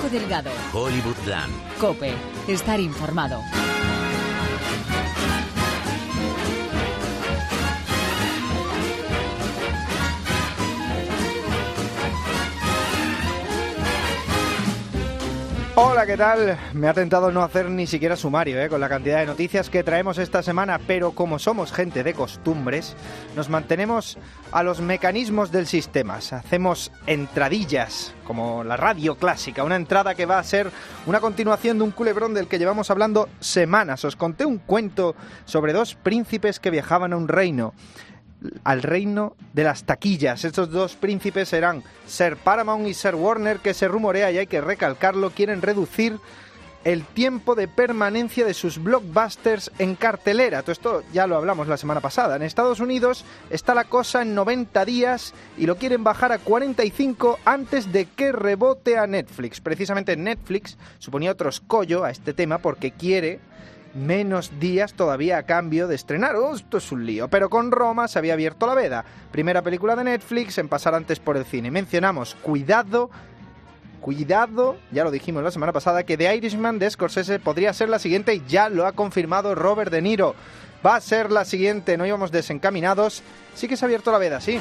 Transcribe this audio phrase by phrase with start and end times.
[0.00, 0.50] Paco Delgado.
[0.72, 1.52] Hollywoodland.
[1.78, 2.14] Cope.
[2.48, 3.38] Estar informado.
[15.82, 16.58] Hola, ¿qué tal?
[16.74, 18.68] Me ha tentado no hacer ni siquiera sumario ¿eh?
[18.68, 22.94] con la cantidad de noticias que traemos esta semana, pero como somos gente de costumbres,
[23.34, 24.18] nos mantenemos
[24.52, 26.16] a los mecanismos del sistema.
[26.16, 30.70] Hacemos entradillas, como la radio clásica, una entrada que va a ser
[31.06, 34.04] una continuación de un culebrón del que llevamos hablando semanas.
[34.04, 37.72] Os conté un cuento sobre dos príncipes que viajaban a un reino
[38.64, 40.44] al reino de las taquillas.
[40.44, 44.60] Estos dos príncipes serán Sir Paramount y Sir Warner, que se rumorea, y hay que
[44.60, 46.18] recalcarlo, quieren reducir
[46.84, 50.62] el tiempo de permanencia de sus blockbusters en cartelera.
[50.62, 52.36] Todo esto ya lo hablamos la semana pasada.
[52.36, 57.38] En Estados Unidos está la cosa en 90 días y lo quieren bajar a 45
[57.44, 59.60] antes de que rebote a Netflix.
[59.60, 63.40] Precisamente Netflix suponía otro escollo a este tema porque quiere
[63.94, 66.36] menos días todavía a cambio de estrenar.
[66.36, 67.28] Oh, esto es un lío.
[67.28, 69.04] Pero con Roma se había abierto la veda.
[69.32, 71.70] Primera película de Netflix en pasar antes por el cine.
[71.70, 73.10] Mencionamos, cuidado,
[74.00, 77.98] cuidado, ya lo dijimos la semana pasada, que The Irishman de Scorsese podría ser la
[77.98, 80.34] siguiente y ya lo ha confirmado Robert De Niro.
[80.84, 83.22] Va a ser la siguiente, no íbamos desencaminados.
[83.54, 84.58] Sí que se ha abierto la veda, sí.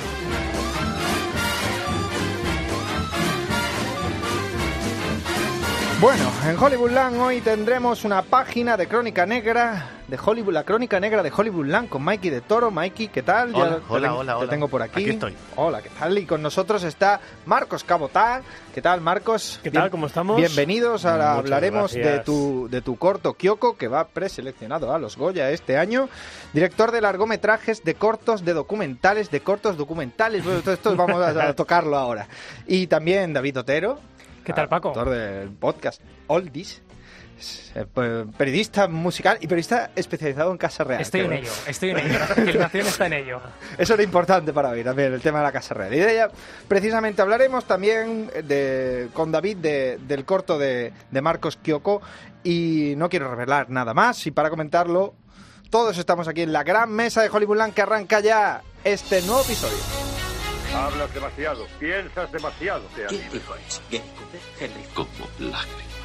[6.02, 11.22] Bueno, en Hollywoodland hoy tendremos una página de Crónica Negra de Hollywood, la Crónica Negra
[11.22, 12.72] de Hollywoodland con Mikey de Toro.
[12.72, 13.53] Mikey, ¿qué tal?
[13.53, 14.50] Hola, Ya te hola, Te hola.
[14.50, 15.02] tengo por aquí.
[15.02, 15.36] Aquí estoy.
[15.58, 16.17] Hola, ¿qué tal?
[16.17, 18.41] Y con nosotros está Marcos Cabotá.
[18.73, 19.59] ¿Qué tal, Marcos?
[19.61, 19.89] ¿Qué tal?
[19.91, 20.38] ¿Cómo estamos?
[20.38, 21.03] Bienvenidos.
[21.03, 25.52] Ahora Muchas hablaremos de tu, de tu corto Kyoko, que va preseleccionado a los Goya
[25.52, 26.08] este año.
[26.53, 30.45] Director de largometrajes, de cortos, de documentales, de cortos documentales.
[30.45, 32.30] Bueno, todo esto vamos a, a tocarlo ahora.
[32.67, 34.00] Y también David Otero.
[34.44, 34.90] ¿Qué tal, Paco?
[34.90, 36.81] Autor del podcast Oldies.
[37.38, 41.02] Es, eh, pe- Periodista musical y periodista especializado en Casa Real.
[41.02, 42.19] Estoy en ello, estoy en ello.
[42.19, 43.41] La filmación está en ello.
[43.78, 45.94] Eso era importante para mí también, el tema de la Casa Real.
[45.94, 46.30] Y de ella
[46.68, 52.02] precisamente hablaremos también de, con David de- del corto de, de Marcos Kyoko.
[52.44, 54.25] Y no quiero revelar nada más.
[54.28, 55.13] Y para comentarlo,
[55.69, 60.09] todos estamos aquí en la gran mesa de Hollywoodland que arranca ya este nuevo episodio.
[60.74, 62.81] Hablas demasiado, piensas demasiado.
[62.96, 63.81] Te ¿Quién dijo eso?
[63.91, 64.84] Gary Cooper, Henry.
[64.94, 66.00] Como lágrimas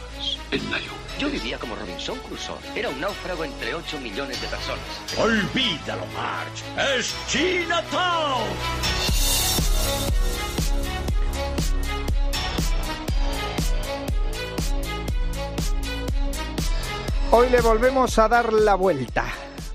[0.50, 1.18] en la lluvia.
[1.18, 2.58] Yo vivía como Robinson Crusoe.
[2.74, 4.84] Era un náufrago entre 8 millones de personas.
[5.18, 6.98] Olvídalo, Marge.
[6.98, 8.44] Es Chinatown.
[17.30, 19.24] Hoy le volvemos a dar la vuelta.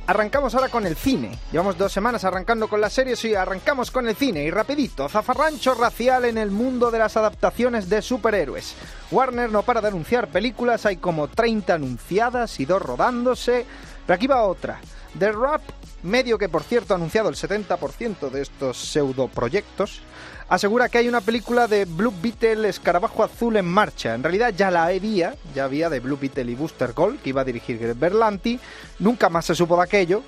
[0.09, 1.37] Arrancamos ahora con el cine.
[1.51, 4.43] Llevamos dos semanas arrancando con las series y arrancamos con el cine.
[4.43, 8.73] Y rapidito, zafarrancho racial en el mundo de las adaptaciones de superhéroes.
[9.11, 13.67] Warner no para de anunciar películas, hay como 30 anunciadas y dos rodándose.
[14.07, 14.79] Pero aquí va otra.
[15.19, 15.61] The Rap,
[16.03, 20.01] medio que por cierto ha anunciado el 70% de estos pseudoproyectos,
[20.47, 24.15] asegura que hay una película de Blue Beetle Escarabajo Azul en marcha.
[24.15, 27.41] En realidad ya la había, ya había de Blue Beetle y Booster Gold, que iba
[27.41, 28.59] a dirigir Greg Berlanti.
[28.99, 30.23] Nunca más se supo de aquello.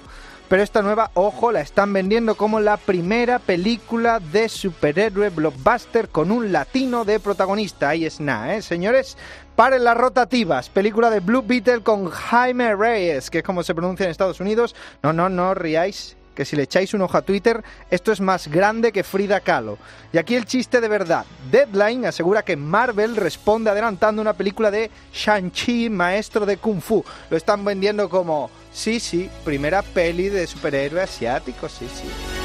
[0.52, 6.30] Pero esta nueva, ojo, la están vendiendo como la primera película de superhéroe blockbuster con
[6.30, 7.88] un latino de protagonista.
[7.88, 8.62] Ahí es nada, ¿eh?
[8.62, 9.18] Señores,
[9.56, 10.70] paren las rotativas.
[10.70, 14.76] Película de Blue Beetle con Jaime Reyes, que es como se pronuncia en Estados Unidos.
[15.04, 18.48] No, no, no riáis que si le echáis un ojo a Twitter, esto es más
[18.48, 19.78] grande que Frida Kahlo.
[20.14, 21.26] Y aquí el chiste de verdad.
[21.52, 27.04] Deadline asegura que Marvel responde adelantando una película de Shang-Chi, maestro de Kung Fu.
[27.30, 32.41] Lo están vendiendo como, sí, sí, primera peli de superhéroe asiático, sí, sí.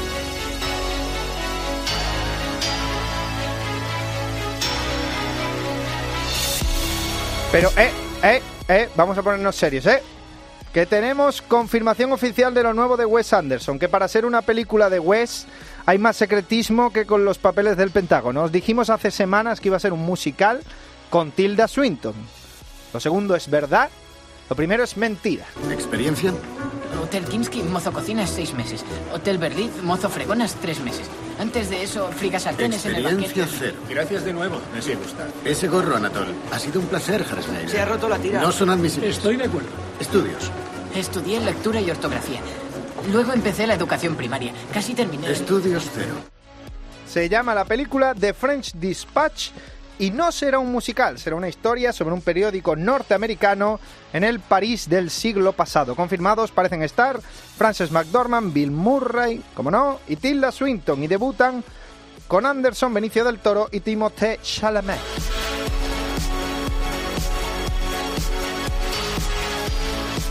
[7.51, 7.91] Pero, eh,
[8.23, 10.03] eh, eh, vamos a ponernos serios, eh.
[10.73, 14.89] Que tenemos confirmación oficial de lo nuevo de Wes Anderson, que para ser una película
[14.89, 15.47] de Wes
[15.85, 18.43] hay más secretismo que con los papeles del Pentágono.
[18.43, 20.61] Os dijimos hace semanas que iba a ser un musical
[21.09, 22.13] con Tilda Swinton.
[22.93, 23.89] Lo segundo es verdad,
[24.49, 25.45] lo primero es mentira.
[25.71, 26.33] ¿Experiencia?
[27.01, 28.83] Hotel Kimsky, mozo cocinas, seis meses.
[29.13, 31.07] Hotel Berlín, mozo fregonas, tres meses.
[31.39, 33.57] Antes de eso, frigasartenes en el Experiencia banquete.
[33.59, 33.77] cero.
[33.89, 35.27] Gracias de nuevo, me sí gusta.
[35.45, 36.27] Ese gorro, Anatol.
[36.51, 37.69] Ha sido un placer, Harrismeyer.
[37.69, 38.41] Se ha roto la tira.
[38.41, 39.17] No son admisibles.
[39.17, 39.69] Estoy de acuerdo.
[39.99, 40.51] Estudios.
[40.95, 42.39] Estudié lectura y ortografía.
[43.11, 44.51] Luego empecé la educación primaria.
[44.73, 45.31] Casi terminé.
[45.31, 46.15] Estudios cero.
[47.07, 49.49] Se llama la película The French Dispatch
[49.99, 53.79] y no será un musical, será una historia sobre un periódico norteamericano
[54.13, 55.95] en el París del siglo pasado.
[55.95, 61.63] Confirmados parecen estar Frances McDormand, Bill Murray, como no, y Tilda Swinton y debutan
[62.27, 65.46] con Anderson, Benicio del Toro y Timothée Chalamet.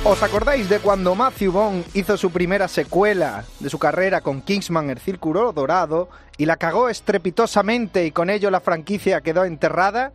[0.09, 4.89] ¿Os acordáis de cuando Matthew Vaughn hizo su primera secuela de su carrera con Kingsman
[4.89, 10.13] El Círculo Dorado y la cagó estrepitosamente y con ello la franquicia quedó enterrada?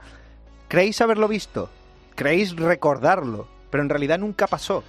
[0.70, 1.70] ¿Creéis haberlo visto?
[2.16, 3.50] ¿Creéis recordarlo?
[3.70, 4.82] Pero en realidad nunca pasó.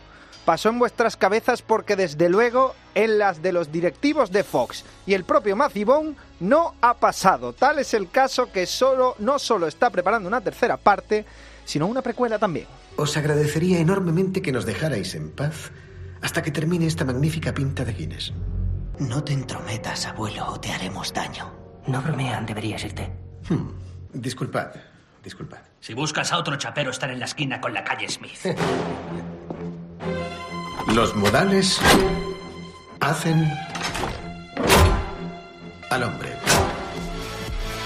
[0.45, 5.15] Pasó en vuestras cabezas porque desde luego en las de los directivos de Fox y
[5.15, 7.53] el propio Matthew Vaughn no ha pasado.
[7.53, 11.25] Tal es el caso que solo, no solo está preparando una tercera parte,
[11.65, 12.69] sino una precuela también.
[12.97, 15.73] Os agradecería enormemente que nos dejarais en paz
[16.21, 18.33] hasta que termine esta magnífica pinta de Guinness.
[18.99, 21.51] No te entrometas, abuelo, o te haremos daño.
[21.87, 23.11] No bromean, deberías irte.
[23.49, 23.69] Hmm.
[24.13, 24.73] Disculpad,
[25.25, 25.59] disculpad.
[25.81, 28.39] Si buscas a otro chapero, están en la esquina con la calle Smith.
[30.95, 31.81] Los modales
[33.01, 33.51] hacen
[35.91, 36.31] al hombre.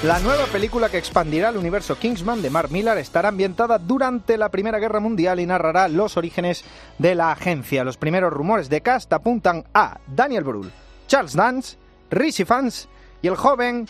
[0.07, 4.51] La nueva película que expandirá el universo Kingsman de Mark Millar estará ambientada durante la
[4.51, 6.65] Primera Guerra Mundial y narrará los orígenes
[6.97, 7.83] de la agencia.
[7.83, 10.71] Los primeros rumores de cast apuntan a Daniel Brühl,
[11.09, 11.77] Charles Dance,
[12.09, 12.89] Rishi Fans
[13.21, 13.89] y el joven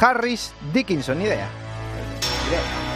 [0.00, 1.20] Harris Dickinson.
[1.20, 1.48] Idea.
[2.46, 2.95] Idea.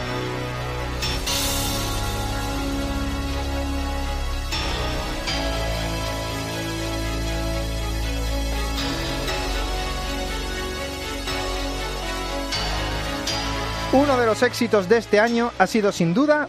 [14.31, 16.47] Los éxitos de este año ha sido sin duda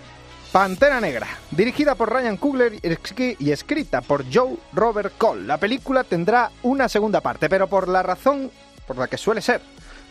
[0.52, 5.42] Pantera Negra, dirigida por Ryan Coogler y escrita por Joe Robert Cole.
[5.42, 8.52] La película tendrá una segunda parte, pero por la razón
[8.86, 9.60] por la que suele ser,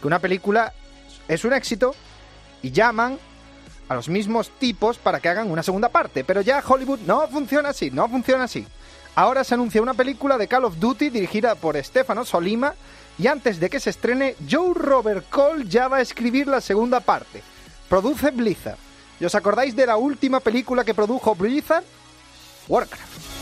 [0.01, 0.73] que una película
[1.29, 1.95] es un éxito
[2.62, 3.18] y llaman
[3.88, 7.69] a los mismos tipos para que hagan una segunda parte, pero ya Hollywood no funciona
[7.69, 8.67] así, no funciona así.
[9.15, 12.74] Ahora se anuncia una película de Call of Duty dirigida por Stefano Solima
[13.17, 17.00] y antes de que se estrene, Joe Robert Cole ya va a escribir la segunda
[17.00, 17.41] parte.
[17.91, 18.77] Produce Blizzard.
[19.19, 21.83] ¿Y os acordáis de la última película que produjo Blizzard?
[22.69, 23.40] Warcraft.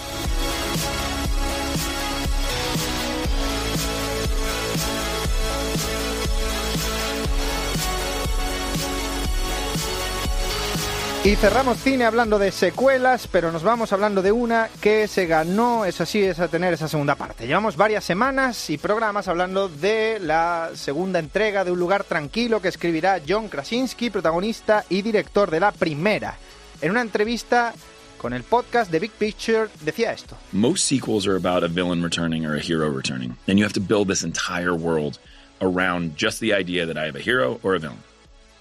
[11.22, 15.84] Y cerramos cine hablando de secuelas, pero nos vamos hablando de una que se ganó,
[15.84, 17.46] es así, es a tener esa segunda parte.
[17.46, 22.70] Llevamos varias semanas y programas hablando de la segunda entrega de Un lugar tranquilo que
[22.70, 26.38] escribirá John Krasinski, protagonista y director de la primera.
[26.82, 27.74] En una entrevista
[28.18, 30.38] con el podcast The Big Picture decía esto.
[30.54, 33.82] Most sequels are about a villain returning or a hero returning, and you have to
[33.82, 35.20] build this entire world
[35.62, 38.09] around just the idea that I have a hero or a villain.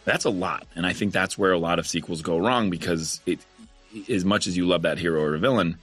[0.09, 3.21] That's a lot, and I think that's where a lot of sequels go wrong because
[3.27, 3.41] it,
[4.09, 5.77] as much as you love that hero or villain,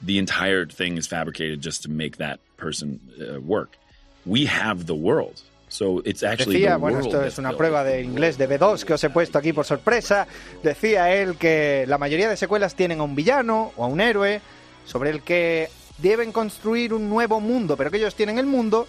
[0.00, 3.76] the entire thing is fabricated just to make that person uh, work.
[4.24, 5.42] We have the world.
[5.68, 8.84] So it's actually Decía, the bueno, world esto es una prueba de inglés de B2
[8.84, 10.28] que os he puesto aquí por sorpresa.
[10.62, 14.40] Decía él que la mayoría de secuelas tienen a un villano o a un héroe
[14.84, 15.68] sobre el que
[15.98, 18.86] deben construir un nuevo mundo, pero que ellos tienen el mundo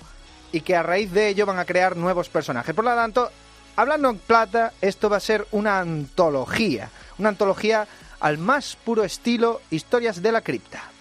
[0.51, 2.75] y que a raíz de ello van a crear nuevos personajes.
[2.75, 3.31] Por lo tanto,
[3.75, 6.89] hablando en plata, esto va a ser una antología.
[7.17, 7.87] Una antología
[8.19, 10.94] al más puro estilo Historias de la Cripta.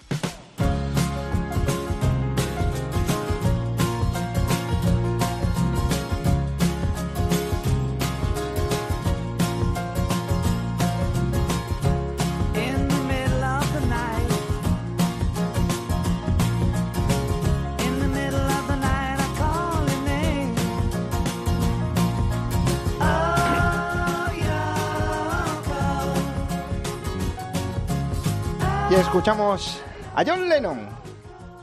[29.25, 29.81] Escuchamos
[30.13, 30.87] a John Lennon.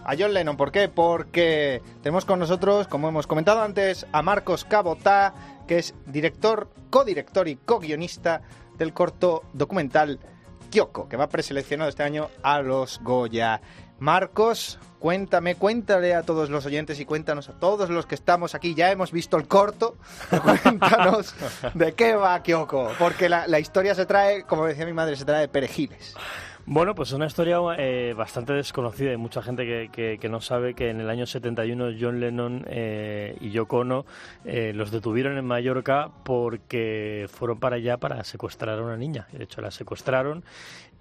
[0.05, 0.89] A John Lennon, ¿por qué?
[0.89, 5.33] Porque tenemos con nosotros, como hemos comentado antes, a Marcos Cabotá,
[5.69, 8.43] que es director, codirector y co-guionista
[8.79, 10.19] del corto documental
[10.73, 13.61] Kyoko, que va preseleccionado este año a los Goya.
[14.01, 18.75] Marcos, cuéntame, cuéntale a todos los oyentes y cuéntanos a todos los que estamos aquí.
[18.75, 19.99] Ya hemos visto el corto,
[20.65, 21.33] cuéntanos
[21.75, 25.25] de qué va Kyoko, porque la, la historia se trae, como decía mi madre, se
[25.25, 26.17] trae de perejiles.
[26.65, 29.11] Bueno, pues una historia eh, bastante desconocida.
[29.11, 32.65] Hay mucha gente que, que- que no sabe que en el año 71 John Lennon
[32.69, 34.07] eh, y Yoko Ono
[34.45, 39.27] eh, los detuvieron en Mallorca porque fueron para allá para secuestrar a una niña.
[39.33, 40.45] De hecho, la secuestraron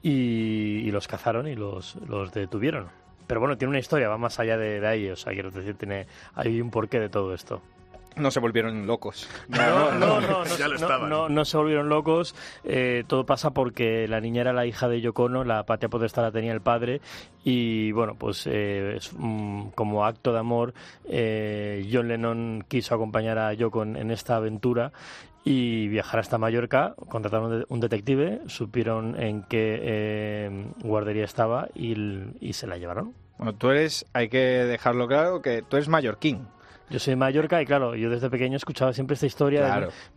[0.01, 2.87] y, y los cazaron y los, los detuvieron.
[3.27, 5.09] Pero bueno, tiene una historia, va más allá de, de ahí.
[5.09, 7.61] O sea, quiero decir, tiene, hay un porqué de todo esto.
[8.17, 9.29] No se volvieron locos.
[9.47, 11.09] No, no, no, Ya lo estaban.
[11.09, 12.35] no, no se volvieron locos.
[12.65, 16.23] eh, todo pasa porque la niña era la hija de Yoko Ono, la patria potestad
[16.23, 16.99] la tenía el padre.
[17.43, 20.73] Y bueno, pues eh, es, mm, como acto de amor,
[21.07, 24.91] eh, John Lennon quiso acompañar a Yoko en, en esta aventura
[25.43, 31.69] y viajar hasta Mallorca, contrataron un de- un detective, supieron en qué eh, guardería estaba
[31.73, 31.95] y,
[32.39, 33.13] y se la llevaron.
[33.37, 36.45] Bueno, tú eres, hay que dejarlo claro, que tú eres mallorquín.
[36.91, 39.61] Yo soy de Mallorca y claro, yo desde pequeño escuchaba siempre esta historia.
[39.61, 39.67] de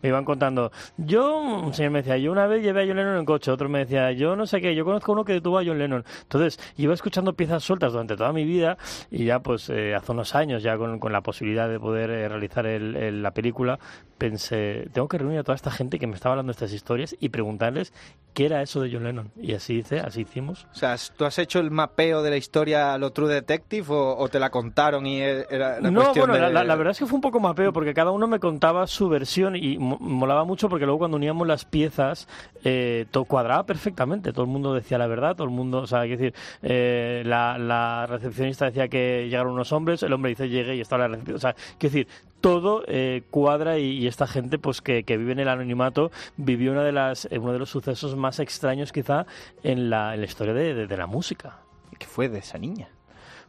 [0.03, 0.71] me iban contando.
[0.97, 3.69] Yo, un señor me decía, yo una vez llevé a John Lennon en coche, otro
[3.69, 6.03] me decía, yo no sé qué, yo conozco uno que detuvo a John Lennon.
[6.23, 8.77] Entonces, iba escuchando piezas sueltas durante toda mi vida
[9.09, 12.27] y ya pues eh, hace unos años, ya con, con la posibilidad de poder eh,
[12.29, 13.79] realizar el- el- la película,
[14.17, 17.15] pensé, tengo que reunir a toda esta gente que me estaba hablando de estas historias
[17.19, 17.93] y preguntarles
[18.33, 19.31] qué era eso de John Lennon.
[19.41, 20.67] Y así hice, así hicimos.
[20.71, 24.17] O sea, ¿tú has hecho el mapeo de la historia a lo True Detective o,
[24.17, 26.49] o te la contaron y e- era la no, bueno, de...
[26.51, 29.55] la, verdad es que fue un poco mapeo porque cada uno me contaba su versión
[29.55, 32.27] y mo- molaba mucho porque luego cuando uníamos las piezas
[32.63, 34.33] eh, todo cuadraba perfectamente.
[34.33, 37.23] Todo el mundo decía la verdad, todo el mundo, o sea, hay que decir, eh,
[37.25, 41.07] la, la recepcionista decía que llegaron unos hombres, el hombre dice llegué y estaba la
[41.09, 41.37] recepción.
[41.37, 42.07] O sea, quiero decir,
[42.45, 46.73] todo eh, cuadra y, y esta gente pues que, que vive en el anonimato vivió
[46.73, 49.25] una de las, eh, uno de los sucesos más extraños quizá
[49.63, 51.57] en la, en la historia de- de- de la música.
[51.97, 52.87] ¿Qué fue de esa niña?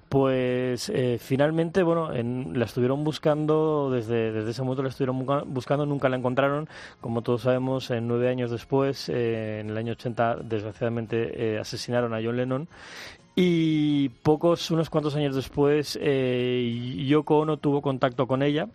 [0.08, 5.84] Pues eh, finalmente, bueno, en- la estuvieron buscando, desde, desde ese momento la estuvieron buscando,
[5.84, 6.66] nunca la encontraron.
[7.02, 12.14] Como todos sabemos, en nueve años después, eh, en el año 80, desgraciadamente eh, asesinaron
[12.14, 12.66] a John Lennon.
[13.34, 18.68] Y pocos, unos cuantos años después, eh, Yoko Ono tuvo contacto con ella.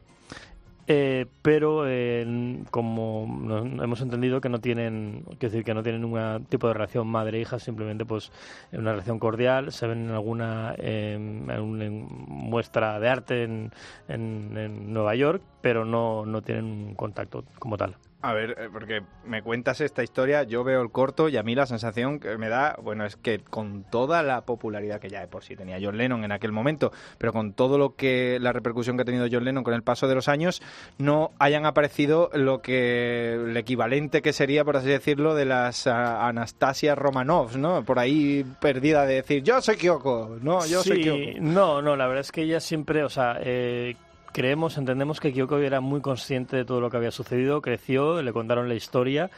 [0.93, 6.01] Eh, pero eh, como no- hemos entendido que no tienen quiero decir que no tienen
[6.01, 8.29] ningún tipo de relación madre hija simplemente pues
[8.73, 11.89] una relación cordial se ven en alguna eh, en una
[12.27, 13.71] muestra de arte en,
[14.09, 18.69] en- en Nueva York pero no, no tienen un contacto como tal A ver, eh,
[18.71, 22.37] porque me cuentas esta historia, yo veo el corto y a mí la sensación que
[22.37, 25.79] me da, bueno, es que con toda la popularidad que ya de por sí tenía
[25.81, 29.27] John Lennon en aquel momento, pero con todo lo que la repercusión que ha tenido
[29.31, 30.61] John Lennon con el paso de los años,
[30.99, 36.27] no hayan aparecido lo que el equivalente que sería, por así decirlo, de las ah,
[36.27, 37.83] Anastasia Romanovs, ¿no?
[37.83, 41.41] Por ahí perdida de decir, yo soy Kyoko, no, yo soy Sí, Kyoko.
[41.41, 43.95] No, no, la verdad es que ella siempre, o sea, eh,
[44.31, 48.33] creemos, entendemos que Kyoko era muy consciente de todo lo que había sucedido, creció, le
[48.33, 49.29] contaron la historia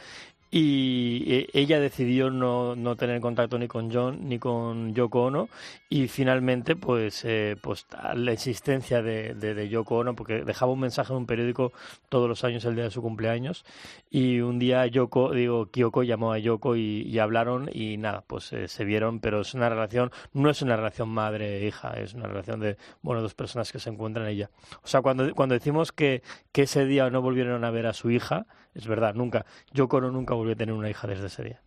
[0.56, 5.48] y eh, ella decidió no, no tener contacto ni con John ni con Yoko Ono
[5.88, 11.12] y finalmente pues eh, pues la existencia de, de, Yoko Ono porque dejaba un mensaje
[11.12, 11.72] en un periódico
[12.08, 13.64] todos los años el día de su cumpleaños
[14.12, 18.68] y un día Yoko digo Kyoko llamó a Yoko y, hablaron y nada pues eh,
[18.68, 22.60] se vieron pero es una relación no es una relación madre hija es una relación
[22.60, 24.50] de bueno dos personas que se encuentran en ella.
[24.84, 28.12] O sea cuando cuando decimos que que ese día no volvieron a ver a su
[28.12, 31.62] hija es verdad nunca Yoko Ono nunca volvió a tener una hija desde ese día.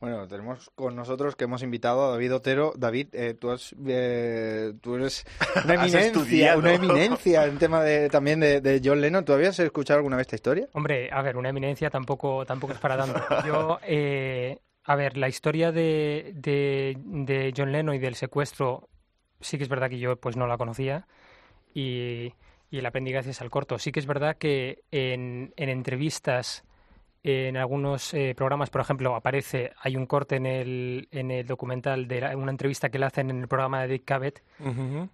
[0.00, 2.72] Bueno, tenemos con nosotros que hemos invitado a David Otero.
[2.74, 5.26] David, eh, tú, has, eh, tú eres
[5.64, 9.26] una eminencia, una eminencia en tema de, también de, de John Lennon.
[9.26, 10.68] ¿Tú habías escuchado alguna vez esta historia?
[10.72, 13.20] Hombre, a ver, una eminencia tampoco, tampoco es para tanto.
[13.46, 18.88] Yo, eh, a ver, la historia de, de, de John Lennon y del secuestro,
[19.38, 21.06] sí que es verdad que yo pues no la conocía
[21.74, 22.32] y,
[22.70, 23.78] y la aprendí gracias al corto.
[23.78, 26.64] Sí que es verdad que en, en entrevistas,
[27.22, 32.08] en algunos eh, programas, por ejemplo, aparece, hay un corte en el, en el documental
[32.08, 34.42] de la- una entrevista que le hacen en el programa de Dick Cavett,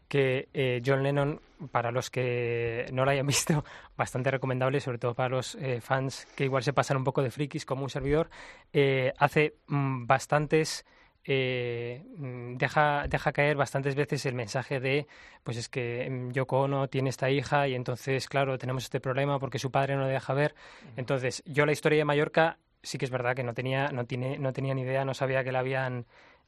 [0.09, 1.41] que eh, John Lennon,
[1.73, 3.65] para los que no lo hayan visto,
[3.97, 7.31] bastante recomendable, sobre todo para los eh, fans que igual se pasan un poco de
[7.31, 8.29] frikis como un servidor,
[8.73, 10.85] eh, hace mm, bastantes...
[11.27, 15.07] eh, mm, deja, deja caer bastantes veces el mensaje de
[15.43, 19.39] pues es que mm, Yoko Ono tiene esta hija y entonces claro tenemos este problema
[19.39, 20.55] porque su padre no le deja ver.
[20.97, 24.39] Entonces yo la historia de Mallorca sí que es verdad que no tenía no tiene
[24.39, 26.07] no tenía ni idea no sabía que la habían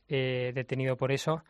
[0.09, 1.43] eh, detenido por eso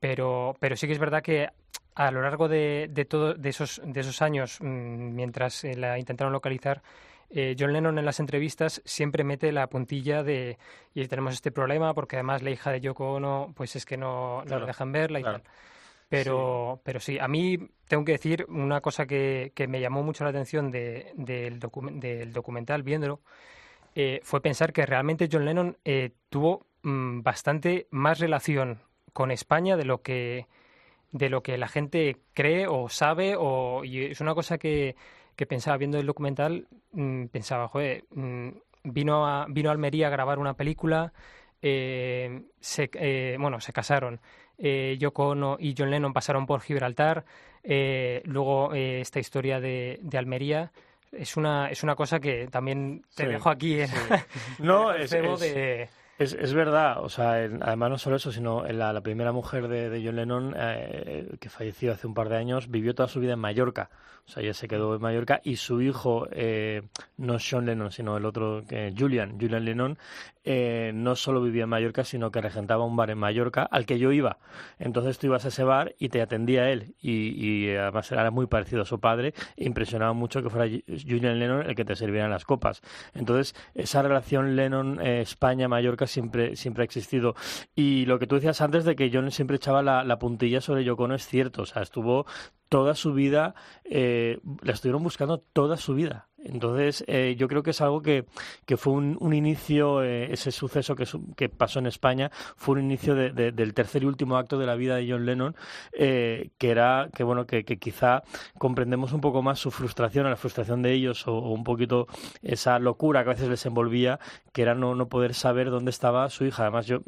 [0.00, 1.48] pero pero sí que es verdad que
[1.94, 5.98] a lo largo de, de todo de esos de esos años mm, mientras eh, la
[5.98, 6.82] intentaron localizar
[7.32, 10.58] eh, John Lennon en las entrevistas siempre mete la puntilla de
[10.94, 14.44] y tenemos este problema porque además la hija de Yoko Ono pues es que no,
[14.44, 15.38] no Claro, la dejan verla y claro.
[15.38, 15.42] tal
[16.08, 17.58] pero pero sí a mí
[17.88, 21.98] tengo que decir una cosa que, que me llamó mucho la atención de- del, docu-
[22.00, 23.20] del documental viéndolo
[23.94, 28.80] eh, fue pensar que realmente John Lennon eh, tuvo mm, bastante más relación
[29.12, 30.46] con España de lo que
[31.12, 34.96] de lo que la gente cree o sabe o y es una cosa que,
[35.36, 38.48] que pensaba viendo el documental mm, pensaba joder mm,
[38.84, 41.12] vino a vino a Almería a grabar una película
[41.60, 44.20] eh, se, eh, bueno, se casaron.
[44.58, 47.24] Eh, Yoko Ono y John Lennon pasaron por Gibraltar.
[47.62, 50.72] eh, luego eh, esta historia de, de Almería.
[51.12, 53.90] Es una, es una cosa que también te Sí, dejo aquí en,
[54.58, 55.88] No, es, es- de...
[56.18, 60.16] es- es verdad, o sea, además no solo eso, sino la, primera mujer de, John
[60.16, 63.90] Lennon, eh, que falleció hace un par de años, vivió toda su vida en Mallorca.
[64.24, 66.82] O sea, ella se quedó en Mallorca y su hijo, eh,
[67.16, 68.62] no Sean Lennon, sino el otro,
[68.96, 69.98] Julian, Julian Lennon,
[70.44, 73.98] eh, no solo vivía en Mallorca, sino que regentaba un bar en Mallorca al que
[73.98, 74.38] yo iba.
[74.78, 76.94] Entonces tú ibas a ese bar y te atendía él.
[77.00, 79.34] Y, eh, además era muy parecido a su padre.
[79.56, 82.80] E impresionaba mucho que fuera Julian Lennon el que te sirviera las copas.
[83.14, 87.34] Entonces, esa relación Lennon-España-Mallorca siempre, siempre ha existido.
[87.74, 90.84] Y lo que tú decías antes de que John siempre echaba la, la puntilla sobre
[90.84, 91.62] Yoko Ono es cierto.
[91.62, 92.26] O sea, estuvo
[92.68, 93.54] toda su vida,
[93.84, 96.28] eh, la estuvieron buscando toda su vida.
[96.44, 98.24] Entonces, eh, yo creo que es algo que,
[98.66, 102.74] que fue un, un inicio, eh, ese suceso que, su- que pasó en España, fue
[102.76, 105.54] un inicio de- de- del tercer y último acto de la vida de John Lennon,
[105.92, 108.22] eh, que era, que bueno, que, quizá
[108.58, 112.06] comprendemos un poco más su frustración, la frustración de ellos, o, un poquito
[112.42, 114.18] esa locura que a veces les envolvía,
[114.52, 116.62] que era no, no poder saber dónde estaba su hija.
[116.64, 117.00] Además, yo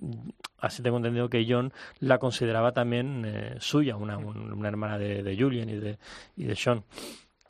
[0.59, 5.23] así tengo entendido que John la consideraba también eh, suya, una, un- una hermana de,
[5.23, 5.99] de Julian y de,
[6.37, 6.85] y de Sean.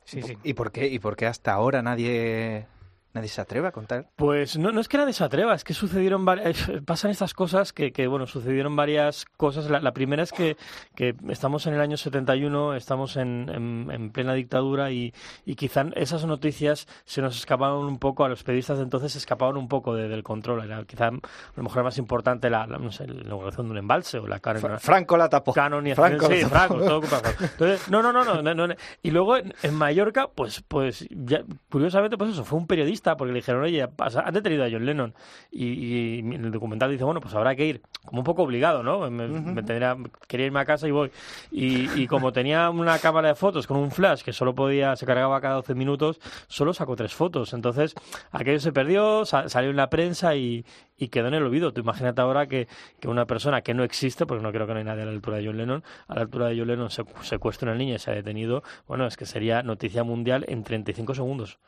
[0.05, 0.37] Sí, sí.
[0.43, 0.87] ¿Y por qué?
[0.89, 2.67] ¿Y por qué hasta ahora nadie,
[3.14, 4.09] nadie se atreve a contar?
[4.16, 7.73] Pues no, no es que nadie se atreva, es que sucedieron varias, pasan estas cosas
[7.73, 9.71] que, que, bueno, sucedieron varias cosas.
[9.71, 10.56] La, la primera es que,
[10.94, 15.14] que estamos en el año 71, estamos en, en, en plena dictadura y,
[15.47, 19.18] y quizá esas noticias se nos escaparon un poco, a los periodistas de entonces se
[19.18, 20.64] escapaban un poco de- del control.
[20.64, 21.11] Era quizá a
[21.56, 24.26] lo mejor era más importante la, la, no sé, la inauguración de un embalse o
[24.26, 25.52] la cara Fra- Franco la tapó.
[25.52, 27.00] Canon y Franco sí, todo.
[27.40, 28.75] Entonces, no, no, no, no, no, no.
[29.02, 33.33] Y luego en, en Mallorca, pues, pues ya, curiosamente, pues eso, fue un periodista, porque
[33.33, 35.15] le dijeron, oye, han detenido a John Lennon.
[35.51, 38.83] Y, y en el documental dice, bueno, pues habrá que ir, como un poco obligado,
[38.83, 39.09] ¿no?
[39.11, 39.97] Me, me tendría-
[40.27, 41.11] quería irme a casa y voy.
[41.53, 45.07] Y, y como tenía una cámara de fotos con un flash que solo podía, se
[45.07, 46.19] cargaba cada 12 minutos,
[46.49, 47.53] solo sacó tres fotos.
[47.53, 47.95] Entonces,
[48.33, 50.65] aquello se perdió, sa- salió en la prensa y,
[50.97, 51.73] y quedó en el olvido.
[51.73, 52.69] Tú imagínate ahora que,
[53.01, 55.13] que una persona que no existe, porque no creo que no hay nadie a la
[55.13, 57.99] altura de John Lennon, a la altura de John Lennon se secuestra una niña y
[57.99, 61.59] se ha detenido, bueno, es que sería noticia mundial en 35 segundos.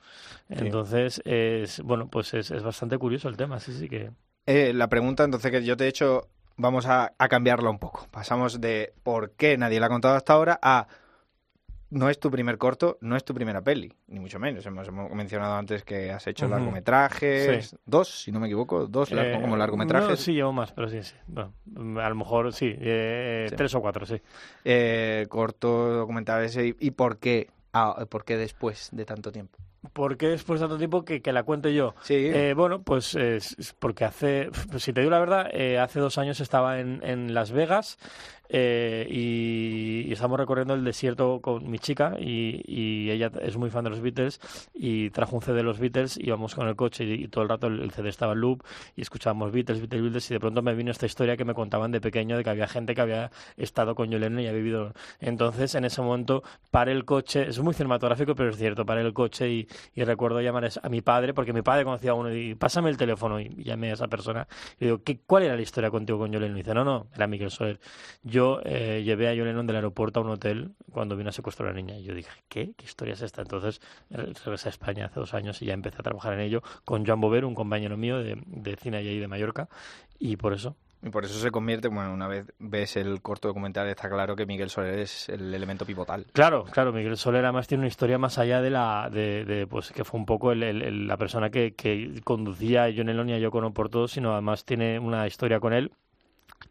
[0.49, 4.11] Entonces, es, bueno, pues es, es bastante curioso el tema, sí, sí que...
[4.47, 8.07] Eh, la pregunta entonces que yo te he hecho, vamos a, a cambiarla un poco.
[8.13, 10.87] Pasamos de por qué nadie la ha contado hasta ahora a
[11.91, 14.65] no es tu primer corto, no es tu primera peli, ni mucho menos.
[14.67, 17.77] Hemos, hemos mencionado antes que has hecho largometrajes, Sí.
[17.87, 20.21] dos, si no me equivoco, dos Eh, como No, largometrajes.
[20.21, 21.15] sí, llevo más, pero sí, sí.
[21.27, 23.57] Bueno, mm, a lo mejor sí, eh, Sí.
[23.57, 24.21] tres o cuatro, sí.
[24.65, 29.59] Eh, corto, documentales, y, y por qué, ah, por qué después de tanto tiempo.
[29.93, 31.95] ¿Por qué después de tanto tiempo que, que la cuente yo?
[32.03, 32.15] Sí.
[32.15, 36.01] Eh, bueno, pues es- es porque hace, pues si te digo la verdad, eh, hace
[36.01, 37.99] dos años estaba en, en Las Vegas
[38.49, 43.71] eh, y, y estamos recorriendo el desierto con mi chica y, y ella es muy
[43.71, 44.41] fan de los Beatles
[44.75, 47.49] y trajo un CD de los Beatles, íbamos con el coche y, y todo el
[47.51, 48.63] rato el, el CD estaba en loop
[48.97, 51.91] y escuchábamos Beatles, Beatles, Beatles y de pronto me vino esta historia que me contaban
[51.93, 54.93] de pequeño de que había gente que había estado con Lennon y había vivido.
[55.21, 59.13] Entonces en ese momento paré el coche, es muy cinematográfico pero es cierto, paré el
[59.13, 62.55] coche y, y recuerdo llamar a mi padre porque mi padre conocía a uno y
[62.55, 64.47] pásame el teléfono y llamé a esa persona
[64.79, 66.59] y digo, ¿qué, ¿cuál era la historia contigo con John Lennon?
[66.59, 67.81] Y dice, no, no, era Miguel Soler.
[68.23, 71.69] Yo eh, llevé a John Lennon del aeropuerto a un hotel cuando vino a secuestrar
[71.69, 71.97] a la niña.
[71.99, 72.73] Y yo dije, ¿qué?
[72.77, 73.43] ¿Qué historia es esta?
[73.43, 76.63] Entonces eh, regresé a España hace dos años y ya empecé a trabajar en ello
[76.85, 79.69] con Joan Bover, un compañero mío de, de cine allí de Mallorca.
[80.19, 83.87] Y por eso Y por eso se convierte, bueno, una vez ves el corto documental,
[83.89, 86.27] está claro que Miguel Soler es el elemento pivotal.
[86.33, 89.93] Claro, claro, Miguel Soler además tiene una historia más allá de la de, de, pues
[89.93, 93.59] que fue un poco el- la persona que, que conducía John Lennon y a Yoko
[93.59, 95.93] Ono por todo, sino además tiene una historia con él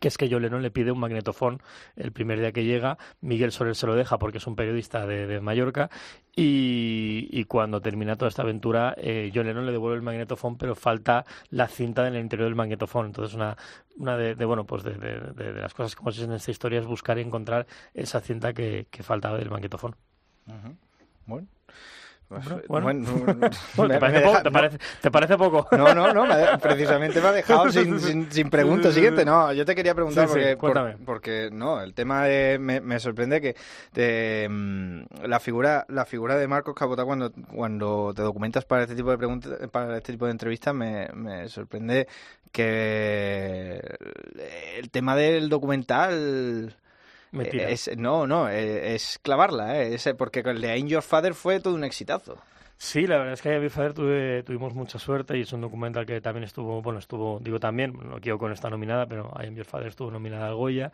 [0.05, 1.63] que es que John Lennon le pide un magnetofón
[1.95, 5.41] el primer día que llega, Miguel Soler se lo deja porque es un periodista de,
[5.41, 5.89] Mallorca
[6.35, 11.25] y, cuando termina toda esta aventura eh, John Lennon le devuelve el magnetofón pero falta
[11.49, 13.07] la cinta en el interior del magnetofón.
[13.07, 13.57] Entonces una,
[13.97, 14.95] una de, bueno pues de,
[15.59, 17.65] las cosas que hemos en esta historia es buscar y encontrar
[17.95, 19.95] esa cinta que, faltaba del magnetofón.
[20.45, 20.57] Pues,
[21.25, 21.47] Bueno,
[22.67, 23.03] bueno,
[23.87, 25.67] ¿te, parece poco, te, parece, ¿te parece poco?
[25.77, 29.23] No, no, no, me precisamente me ha dejado sin, sin, sin pregunta siguiente.
[29.23, 32.81] No, yo te quería preguntar Sí, sí, porque, por- porque no, el tema de, me,
[32.81, 33.55] me sorprende que
[33.93, 38.95] te, mm, la figura la figura de Marcos Capota cuando cuando te documentas para este
[38.95, 42.07] tipo de preguntas para este tipo de entrevistas me, me sorprende
[42.51, 43.79] que
[44.77, 46.75] el tema del documental
[47.97, 51.75] No, no, eh, es clavarla, eh, es, porque el de In Your Father fue todo
[51.75, 52.37] un exitazo.
[52.77, 56.05] Sí, la verdad es que Ian Father tuve, tuvimos mucha suerte y es un documental
[56.05, 59.55] que también estuvo, bueno, estuvo, digo también, no quiero con esta nominada, pero I Am
[59.55, 60.91] Your Father estuvo nominada al Goya.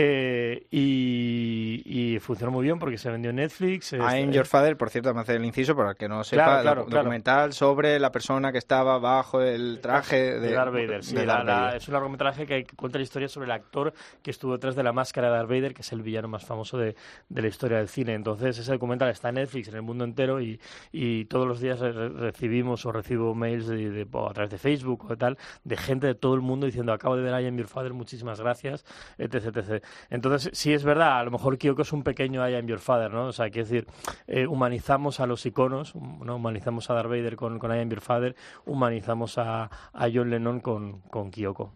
[0.00, 3.92] Eh, y, y funcionó muy bien porque se vendió en Netflix.
[3.94, 6.44] I Am Your Father, por cierto, me hace el inciso para el que no sepa,
[6.44, 7.04] Claro, claro, doc- claro.
[7.04, 11.26] documental sobre la persona que estaba bajo el traje de, de Darth Vader, sí, de
[11.26, 11.76] la- Darth la- Vader.
[11.78, 14.92] es un largometraje que cuenta la historia sobre el actor que estuvo detrás de la
[14.92, 16.94] máscara de Darth Vader, que es el villano más famoso de,
[17.28, 18.14] de la historia del cine.
[18.14, 20.60] Entonces, ese documental está en Netflix en el mundo entero y,
[20.92, 25.08] y todos los días re- recibimos o recibo mails de, a través de Facebook o
[25.08, 27.68] de tal, de gente de todo el mundo diciendo, acabo de ver I Am Your
[27.68, 28.84] Father, muchísimas gracias,
[29.18, 29.84] etc, etc.
[30.10, 33.10] Entonces, sí es verdad, a lo mejor Kyoko es un pequeño I Am Your Father,
[33.12, 33.26] ¿no?
[33.26, 33.86] O sea, quiero decir,
[34.26, 36.36] eh, humanizamos a los iconos, ¿no?
[36.36, 40.60] Humanizamos a Darth Vader con, con I Am Your Father, humanizamos a, a John Lennon
[40.60, 41.72] con, con Kyoko.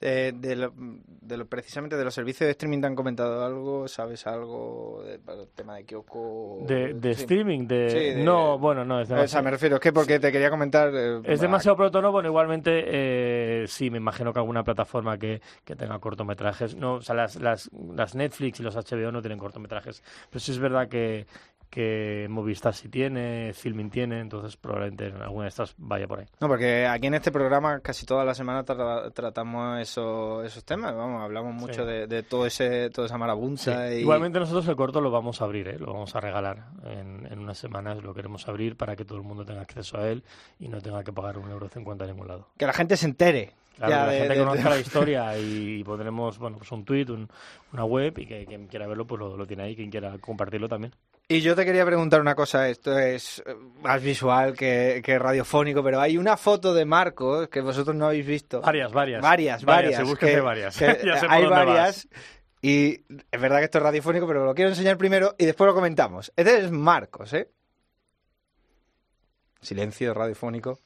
[0.00, 3.86] Eh, de, lo- de lo- precisamente de los servicios de streaming te han comentado algo,
[3.88, 5.20] ¿sabes algo del
[5.54, 6.58] tema de Kyoko?
[6.66, 7.20] De, de Sí.
[7.22, 7.90] streaming, de...
[7.90, 9.44] Sí, de- No, bueno, no, es O sea, demasiado...
[9.44, 10.90] me refiero, es que porque te quería comentar...
[10.94, 12.12] eh, Es demasiado pronto, ¿no?
[12.12, 17.00] Bueno, igualmente, eh, sí, me imagino que alguna plataforma que, que tenga cortometrajes, no, o
[17.02, 20.88] sea, las, las, las Netflix y los HBO no tienen cortometrajes, pero sí es verdad
[20.88, 21.26] que,
[21.70, 26.26] que Movistar sí tiene, Filming tiene, entonces probablemente en alguna de estas vaya por ahí.
[26.40, 30.94] No, porque aquí en este programa casi toda la semana tra- tratamos eso- esos temas,
[30.96, 31.88] vamos, hablamos mucho Sí.
[31.88, 33.94] de, de todo ese toda esa marabunta Sí.
[33.94, 35.78] y Igualmente nosotros el corto lo vamos a abrir, ¿eh?
[35.78, 39.24] lo vamos a regalar en, en unas semanas, lo queremos abrir para que todo el
[39.24, 40.24] mundo tenga acceso a él
[40.58, 42.48] y no tenga que pagar un euro cincuenta en ningún lado.
[42.56, 43.52] que la gente se entere.
[43.76, 46.70] Claro, ya que la de- gente de- conozca de- la historia y pondremos bueno, pues
[46.72, 47.28] un tweet, un-
[47.72, 50.68] una web y que quien quiera verlo pues lo, lo tiene ahí, quien quiera compartirlo
[50.68, 50.94] también.
[51.28, 55.80] Y yo te quería preguntar una cosa, esto es eh, más visual que, que radiofónico,
[55.82, 58.60] pero hay una foto de Marcos que vosotros no habéis visto.
[58.60, 59.22] Varias, varias.
[59.22, 60.18] Varias, Varias, varias.
[60.18, 60.76] que- varias.
[60.76, 62.08] que, hay varias.
[62.62, 65.74] Y es verdad que esto es radiofónico, pero lo quiero enseñar primero y después lo
[65.74, 66.32] comentamos.
[66.36, 67.48] Este es Marcos, ¿eh?
[69.60, 70.78] Silencio radiofónico.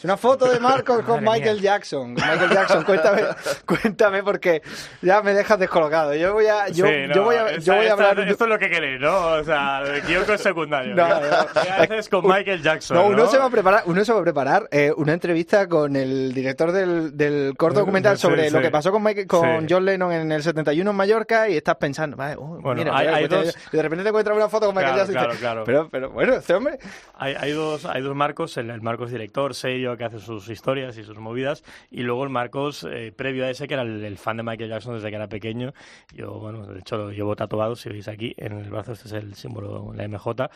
[0.00, 1.72] Es una foto de Marcos con Madre Michael mía.
[1.72, 2.14] Jackson.
[2.14, 3.22] Michael Jackson, cuéntame,
[3.66, 4.62] cuéntame porque
[5.02, 6.14] ya me dejas descolocado.
[6.14, 8.28] Yo voy a, yo, Sí, yo no, voy a, esta- yo voy a esta- hablar.
[8.28, 9.14] Esto es lo que queréis, ¿no?
[9.26, 10.94] O sea, es secundario.
[10.94, 11.62] No, ¿Qué- no.
[11.62, 12.96] ¿Qué haces con Michael Jackson?
[12.96, 13.26] No, uno ¿no?
[13.30, 16.72] se va a preparar, uno se va a preparar eh, una entrevista con el director
[16.72, 18.54] del, del corto documental sobre sí.
[18.54, 19.66] lo que pasó con, Michael- con.
[19.68, 23.06] John Lennon en el 71 en Mallorca y estás pensando, vale, oh, Bueno, mira, hay-
[23.06, 25.38] mira, hay pues, dos- de repente te encuentras una foto con Michael Claro, Jackson claro,
[25.38, 25.64] claro.
[25.66, 26.78] Pero, pero bueno, este hombre...
[27.18, 30.96] Hay, hay dos, hay dos Marcos, el, el Marcos director, sello, que hace sus historias
[30.98, 34.18] y sus movidas, y luego el Marcos eh, previo a ese, que era el, el
[34.18, 35.72] fan de Michael Jackson desde que era pequeño.
[36.14, 39.12] Yo, bueno, de hecho lo llevo tatuado, si veis aquí, en el brazo este es
[39.14, 40.50] el símbolo, la MJ.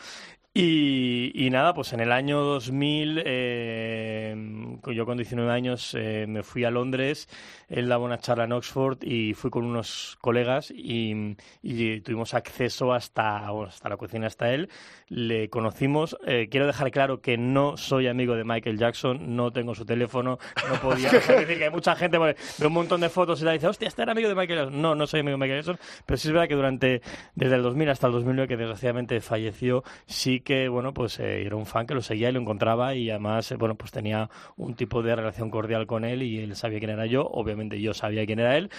[0.57, 6.43] Y, y nada, pues en el año 2000, eh, yo con 19 años eh, me
[6.43, 7.27] fui a Londres,
[7.67, 12.93] él daba una charla en Oxford y fui con unos colegas y, y tuvimos acceso
[12.93, 14.69] hasta, bueno, hasta la cocina, hasta él.
[15.09, 16.15] Le conocimos.
[16.25, 20.39] eh, quiero dejar claro que no soy amigo de Michael Jackson, no tengo su teléfono,
[20.69, 21.09] no podía.
[21.17, 23.51] o sea, decir que hay mucha gente bueno, ve un montón de fotos y y
[23.51, 24.81] dice, hostia, este era amigo de Michael Jackson.
[24.81, 27.01] No, no soy amigo de Michael Jackson, pero sí es verdad que durante,
[27.35, 31.57] desde el 2000 hasta el 2009, que desgraciadamente falleció, sí que, bueno, pues eh, era
[31.57, 34.75] un fan que lo seguía y lo encontraba y además, eh, bueno, pues tenía un
[34.75, 38.25] tipo de relación cordial con él y él sabía quién era yo, obviamente yo sabía
[38.25, 38.69] quién era él.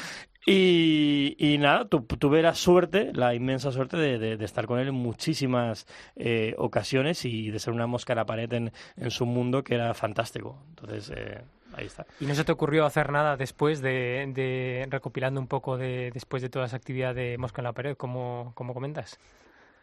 [0.48, 4.78] Y, y nada, tu- tuve la suerte, la inmensa suerte de, de- de estar con
[4.78, 9.10] él en muchísimas eh, ocasiones y de ser una mosca en la pared en, en
[9.10, 10.56] su mundo que era fantástico.
[10.70, 12.06] Entonces, eh, ahí está.
[12.20, 16.42] ¿Y no se te ocurrió hacer nada después de, de recopilando un poco de después
[16.42, 19.18] de toda esa actividad de Mosca en la pared, como, como comentas?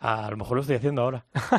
[0.05, 1.23] A lo mejor lo estoy haciendo ahora.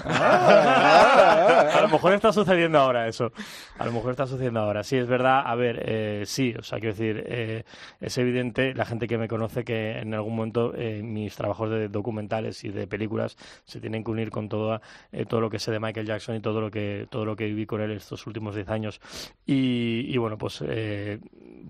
[1.75, 3.33] a lo mejor está sucediendo ahora eso.
[3.79, 4.85] A lo mejor está sucediendo ahora.
[4.85, 5.45] Sí, es verdad.
[5.47, 7.65] A ver, eh, sí, o sea, quiero decir, eh,
[8.03, 11.89] es evidente, la gente que me conoce, que en algún momento eh, mis trabajos de
[11.89, 15.71] documentales y de películas se tienen que unir con todo, eh, todo lo que sé
[15.71, 18.55] de Michael Jackson y todo lo que, todo lo que viví con él estos últimos
[18.55, 19.01] 10 años.
[19.47, 21.19] Y, y bueno, pues, eh,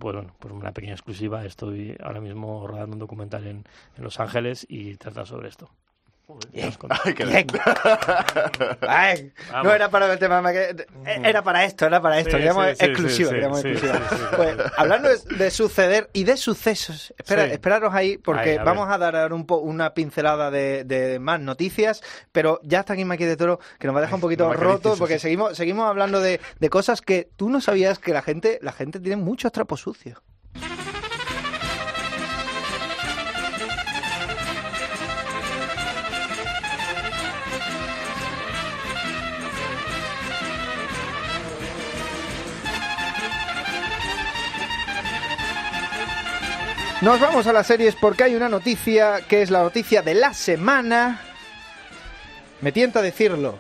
[0.01, 1.45] pues, bueno, pues una pequeña exclusiva.
[1.45, 3.65] Estoy ahora mismo rodando un documental en,
[3.97, 5.71] en Los Ángeles y trata sobre esto.
[6.53, 7.47] Bien.
[8.89, 9.33] Ay,
[9.63, 12.31] no era para el tema, Michael, era para esto, era para esto.
[12.37, 14.09] Queríamos sí, sí, exclusiva, sí, queríamos sí, exclusiva.
[14.09, 18.41] sí, sí, sí, Pues, hablando de, de suceder y de sucesos, espera, esperaros ahí porque
[18.43, 18.65] Ahí, a ver.
[18.65, 23.05] vamos a dar un po- una pincelada de, de más noticias, pero ya está aquí
[23.05, 26.21] Maki de Toro que nos va a dejar un poquito roto porque seguimos seguimos hablando
[26.21, 29.81] de, de cosas que tú no sabías que la gente la gente tiene muchos trapos
[29.81, 30.19] sucios.
[47.05, 50.33] Nos vamos a las series porque hay una noticia que es la noticia de la
[50.33, 51.21] semana.
[52.63, 53.59] Me tienta decirlo.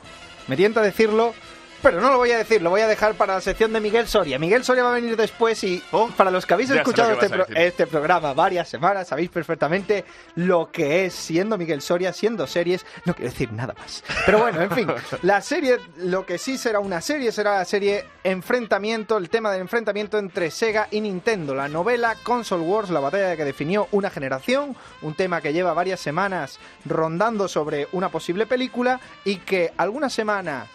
[0.49, 1.35] Me tienta decirlo,
[1.85, 4.09] pero no lo voy a decir, lo voy a dejar para la sección de Miguel
[4.09, 4.39] Soria.
[4.39, 5.81] Miguel Soria va a venir después y
[6.17, 11.05] para los que habéis escuchado este, pro- este programa varias semanas, sabéis perfectamente lo que
[11.05, 14.03] es siendo Miguel Soria, siendo series, no quiero decir nada más.
[14.27, 14.89] Pero bueno, en fin,
[15.23, 19.61] la serie, lo que sí será una serie, será la serie Enfrentamiento, el tema del
[19.61, 24.75] enfrentamiento entre Sega y Nintendo, la novela Console Wars, la batalla que definió una generación,
[25.03, 30.67] un tema que lleva varias semanas rondando sobre una posible película y que alguna semana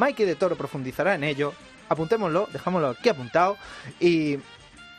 [0.00, 1.52] Mikey de Toro profundizará en ello.
[1.90, 3.58] Apuntémoslo, dejámoslo aquí apuntado.
[4.00, 4.38] Y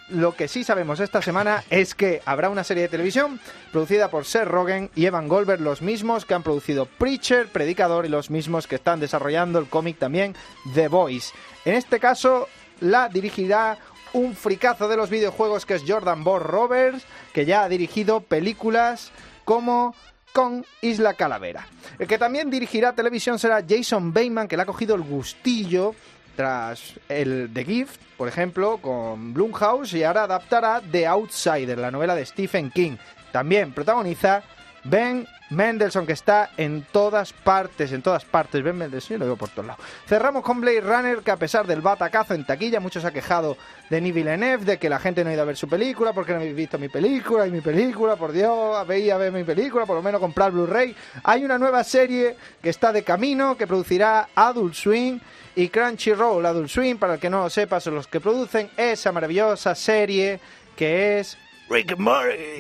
[0.10, 3.40] lo que sí sabemos esta semana es que habrá una serie de televisión
[3.72, 8.10] producida por Seth Rogen y Evan Goldberg, los mismos que han producido Preacher, Predicador y
[8.10, 10.36] los mismos que están desarrollando el cómic también
[10.76, 11.34] The Voice.
[11.66, 12.48] En este caso
[12.80, 13.78] la dirigirá
[14.14, 19.12] un fricazo de los videojuegos que es Jordan Borg Roberts, que ya ha dirigido películas
[19.46, 19.96] como
[20.34, 21.68] con Isla Calavera.
[22.00, 25.96] El que también dirigirá televisión será Jason Bateman, que le ha cogido el gustillo
[26.36, 32.16] tras el The Gift, por ejemplo, con Blumhouse, y ahora adaptará The Outsider, la novela
[32.16, 32.98] de Stephen King.
[33.32, 34.44] También protagoniza
[34.84, 38.64] Ben Mendelssohn, que está en todas partes, en todas partes.
[38.64, 39.86] Ben Mendelssohn, yo lo veo por todos lados.
[40.08, 43.58] Cerramos con Blade Runner, que a pesar del batacazo en taquilla, muchos ha quejado
[43.90, 46.32] de Denis Villeneuve, de que la gente no ha ido a ver su película, porque
[46.32, 49.86] no habéis visto mi película, y mi película, por Dios, veis a ver mi película,
[49.86, 50.96] por lo menos comprar Blu-ray.
[51.24, 55.20] Hay una nueva serie que está de camino, que producirá Adult Swim
[55.56, 56.46] y Crunchyroll.
[56.46, 60.40] Adult Swim, para el que no lo sepa, son los que producen esa maravillosa serie
[60.76, 61.38] que es
[61.72, 62.60] Rick and Morty.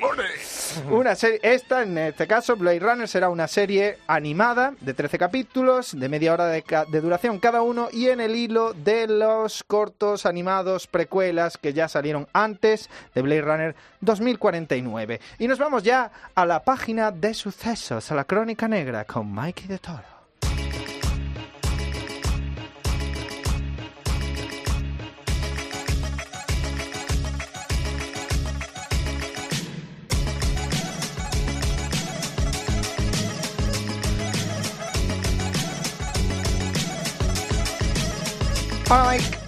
[0.89, 5.99] Una serie, esta en este caso, Blade Runner, será una serie animada de 13 capítulos,
[5.99, 9.63] de media hora de, ca- de duración cada uno, y en el hilo de los
[9.65, 15.19] cortos animados precuelas que ya salieron antes de Blade Runner 2049.
[15.39, 19.67] Y nos vamos ya a la página de sucesos, a la crónica negra, con Mikey
[19.67, 20.10] de Toro.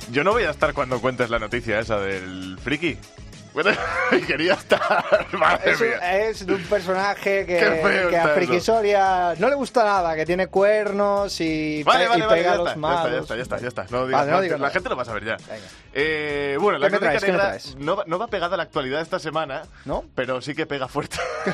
[0.10, 2.98] Yo no voy a estar cuando cuentes la noticia esa del friki.
[3.54, 3.72] Bueno,
[4.28, 5.28] quería estar.
[5.34, 6.20] Madre Es, un- mía.
[6.22, 8.74] es de un personaje que, que a está Friki eso.
[8.76, 12.54] Soria no le gusta nada, que tiene cuernos y, Vale, vale, y vale, pega ya
[12.54, 13.22] a los está, ya malos.
[13.22, 13.98] está, ya está, ya está, ya está.
[13.98, 14.72] No digas Vale, no más, digo la nada.
[14.74, 15.38] gente lo va a saber ya.
[15.94, 17.24] Eh, bueno, la ¿Qué me crónica traes?
[17.24, 17.38] ¿Qué me
[17.78, 20.04] negra no, va- no va pegada a la actualidad esta semana, ¿No?
[20.16, 21.18] pero sí que pega fuerte.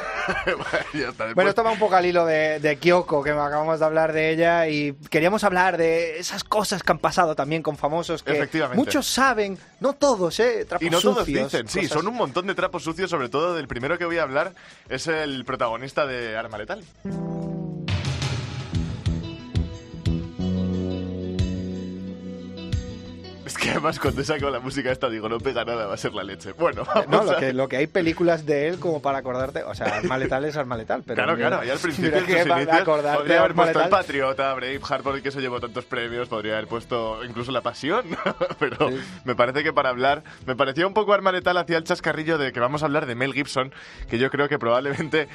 [0.94, 3.86] Ya está, Bueno, esto va un poco al hilo de, de Kyoko, que acabamos de
[3.86, 8.22] hablar de ella, y queríamos hablar de esas cosas que han pasado también con famosos
[8.24, 10.66] que muchos saben, no todos, ¿eh?
[10.68, 13.68] Trapos Y no todos dicen, sí, son un montón de trapos sucios, sobre todo del
[13.68, 14.54] primero que voy a hablar
[14.90, 16.84] es el protagonista de Arma Letal.
[23.50, 26.14] Es que además cuando saco la música esta digo, no pega nada, va a ser
[26.14, 26.52] la leche.
[26.52, 29.64] Bueno, vamos No, lo a- que, lo que hay películas de él como para acordarte,
[29.64, 31.16] o sea, Arma Letal es Arma Letal, pero...
[31.16, 33.80] Claro, mira- claro, y al principio en que sus para inicios acordarte podría haber puesto
[33.80, 34.00] el Letal.
[34.00, 38.06] Patriota, Braveheart, porque eso llevó tantos premios, podría haber puesto incluso La Pasión,
[38.60, 38.92] pero
[39.26, 42.52] me parece que para hablar, me parecía un poco Arma Letal hacia el chascarrillo de
[42.52, 43.74] que vamos a hablar de Mel Gibson,
[44.12, 45.28] que yo creo que probablemente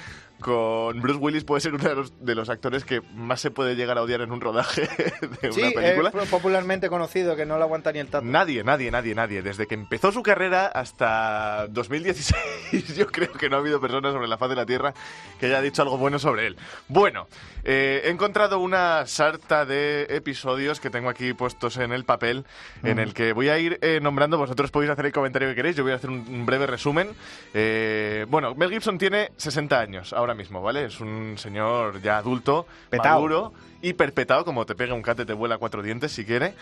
[0.44, 3.76] con Bruce Willis puede ser uno de los, de los actores que más se puede
[3.76, 4.82] llegar a odiar en un rodaje
[5.40, 6.12] de Sí, una película.
[6.22, 8.26] es popularmente conocido, que no lo aguanta ni el tato.
[8.26, 9.40] Nadie, nadie, nadie, nadie.
[9.40, 14.28] Desde que empezó su carrera hasta 2016, yo creo que no ha habido persona sobre
[14.28, 14.92] la faz de la Tierra
[15.40, 16.56] que haya dicho algo bueno sobre él.
[16.88, 17.26] Bueno,
[17.64, 22.44] eh, he encontrado una sarta de episodios que tengo aquí puestos en el papel,
[22.82, 23.00] en Mm.
[23.00, 24.36] el que voy a ir eh, nombrando.
[24.36, 25.74] Vosotros podéis hacer el comentario que queréis.
[25.76, 27.08] Yo voy a hacer un, un breve resumen.
[27.54, 30.86] Eh, bueno, Mel Gibson tiene 60 años ahora mismo, ¿vale?
[30.86, 33.14] Es un señor ya adulto, Petao.
[33.14, 36.54] maduro y perpetado, como te pega un cate, te vuela cuatro dientes si quiere.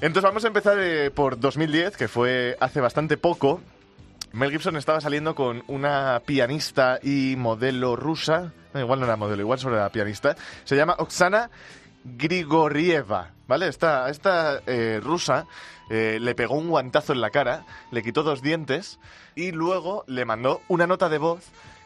[0.00, 3.60] Entonces vamos a empezar eh, por 2010, que fue hace bastante poco.
[4.32, 8.52] Mel Gibson estaba saliendo con una pianista y modelo rusa.
[8.74, 10.36] No, igual no era modelo, igual solo era pianista.
[10.64, 11.50] Se llama Oksana
[12.04, 13.68] Grigorieva, ¿vale?
[13.68, 15.46] Esta, esta eh, rusa
[15.90, 18.98] eh, le pegó un guantazo en la cara, le quitó dos dientes
[19.34, 21.50] y luego le mandó una nota de voz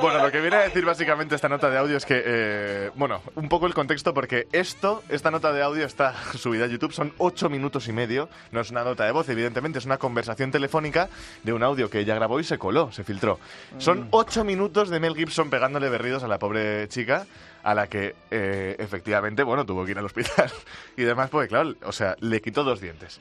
[0.00, 3.22] Bueno, lo que viene a decir básicamente esta nota de audio es que, eh, bueno,
[3.34, 7.12] un poco el contexto porque esto, esta nota de audio está subida a YouTube, son
[7.18, 11.08] ocho minutos y medio, no es una nota de voz, evidentemente, es una conversación telefónica
[11.42, 13.38] de un audio que ella grabó y se coló, se filtró.
[13.78, 17.26] Son ocho minutos de Mel Gibson pegándole berridos a la pobre chica,
[17.62, 20.50] a la que eh, efectivamente, bueno, tuvo que ir al hospital
[20.96, 23.20] y demás, porque claro, o sea, le quitó dos dientes.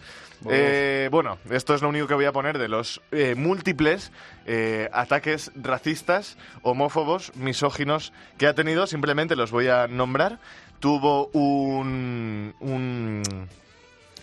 [0.50, 4.12] Eh, bueno, esto es lo único que voy a poner de los eh, múltiples
[4.46, 8.88] eh, ataques racistas, homófobos, misóginos que ha tenido.
[8.88, 10.40] Simplemente los voy a nombrar.
[10.80, 13.22] Tuvo un, un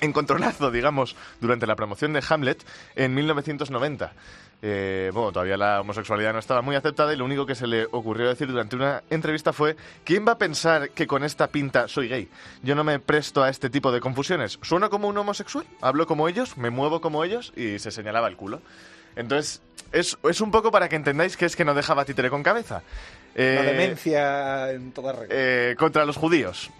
[0.00, 2.64] encontronazo, digamos, durante la promoción de Hamlet
[2.96, 4.12] en 1990.
[4.60, 7.86] Eh, bueno, todavía la homosexualidad no estaba muy aceptada y lo único que se le
[7.92, 12.08] ocurrió decir durante una entrevista fue ¿Quién va a pensar que con esta pinta soy
[12.08, 12.28] gay?
[12.64, 14.58] Yo no me presto a este tipo de confusiones.
[14.62, 15.64] ¿Sueno como un homosexual?
[15.80, 16.56] ¿Hablo como ellos?
[16.56, 17.52] ¿Me muevo como ellos?
[17.56, 18.60] Y se señalaba el culo.
[19.14, 22.42] Entonces, es, es un poco para que entendáis que es que no dejaba títere con
[22.42, 22.82] cabeza.
[23.36, 25.28] La Eh, demencia en toda regla.
[25.30, 26.70] eh, contra los judíos.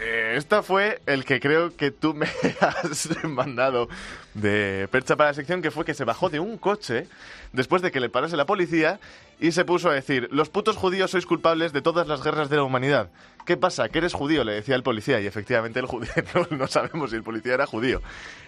[0.00, 2.26] Eh, esta fue el que creo que tú me
[2.60, 3.88] has mandado
[4.34, 7.06] de percha para la sección, que fue que se bajó de un coche
[7.52, 8.98] después de que le parase la policía
[9.40, 12.56] y se puso a decir, los putos judíos sois culpables de todas las guerras de
[12.56, 13.10] la humanidad.
[13.46, 13.88] ¿Qué pasa?
[13.88, 14.42] ¿Que eres judío?
[14.42, 16.12] Le decía el policía y efectivamente el judío,
[16.50, 18.02] no, no sabemos si el policía era judío.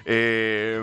[0.05, 0.83] Eh,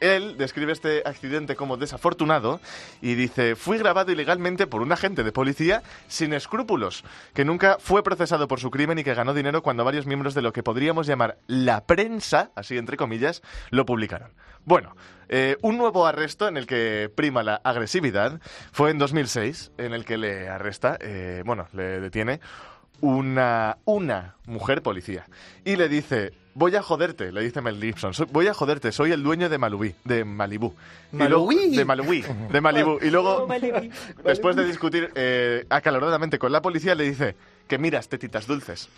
[0.00, 2.60] él describe este accidente como desafortunado
[3.00, 7.04] y dice, fui grabado ilegalmente por un agente de policía sin escrúpulos,
[7.34, 10.42] que nunca fue procesado por su crimen y que ganó dinero cuando varios miembros de
[10.42, 14.30] lo que podríamos llamar la prensa, así entre comillas, lo publicaron.
[14.64, 14.96] Bueno,
[15.28, 18.40] eh, un nuevo arresto en el que prima la agresividad
[18.72, 22.40] fue en 2006, en el que le arresta, eh, bueno, le detiene
[23.00, 25.26] una, una mujer policía
[25.64, 29.12] y le dice voy a joderte le dice Mel Gibson "soy- voy a joderte soy
[29.12, 30.74] el dueño de Malubí de Malibú
[31.12, 31.76] Y luego- Malubí.
[31.76, 33.46] de Malubí de Malibú y luego
[34.24, 37.36] después de discutir eh, acaloradamente con la policía le dice
[37.68, 38.88] que miras tetitas dulces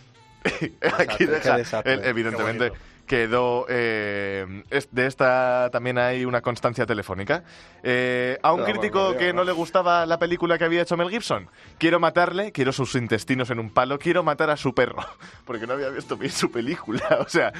[0.98, 2.70] aquí deja él, evidentemente
[3.08, 7.42] quedó eh, es- de esta también hay una constancia telefónica
[7.82, 11.10] Eh, a un crítico bueno, que no le gustaba la película que había hecho Mel
[11.10, 15.04] Gibson quiero matarle quiero sus intestinos en un palo quiero matar a su perro
[15.44, 17.52] porque no había visto bien su película o sea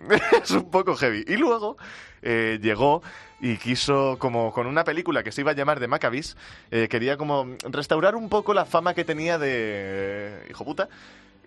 [0.42, 1.24] es un poco heavy.
[1.28, 1.76] Y luego
[2.22, 3.02] eh, llegó
[3.38, 6.38] y quiso, como con una película que se iba a llamar The Maccabees,
[6.70, 10.88] eh, quería como restaurar un poco la fama que tenía de hijo puta.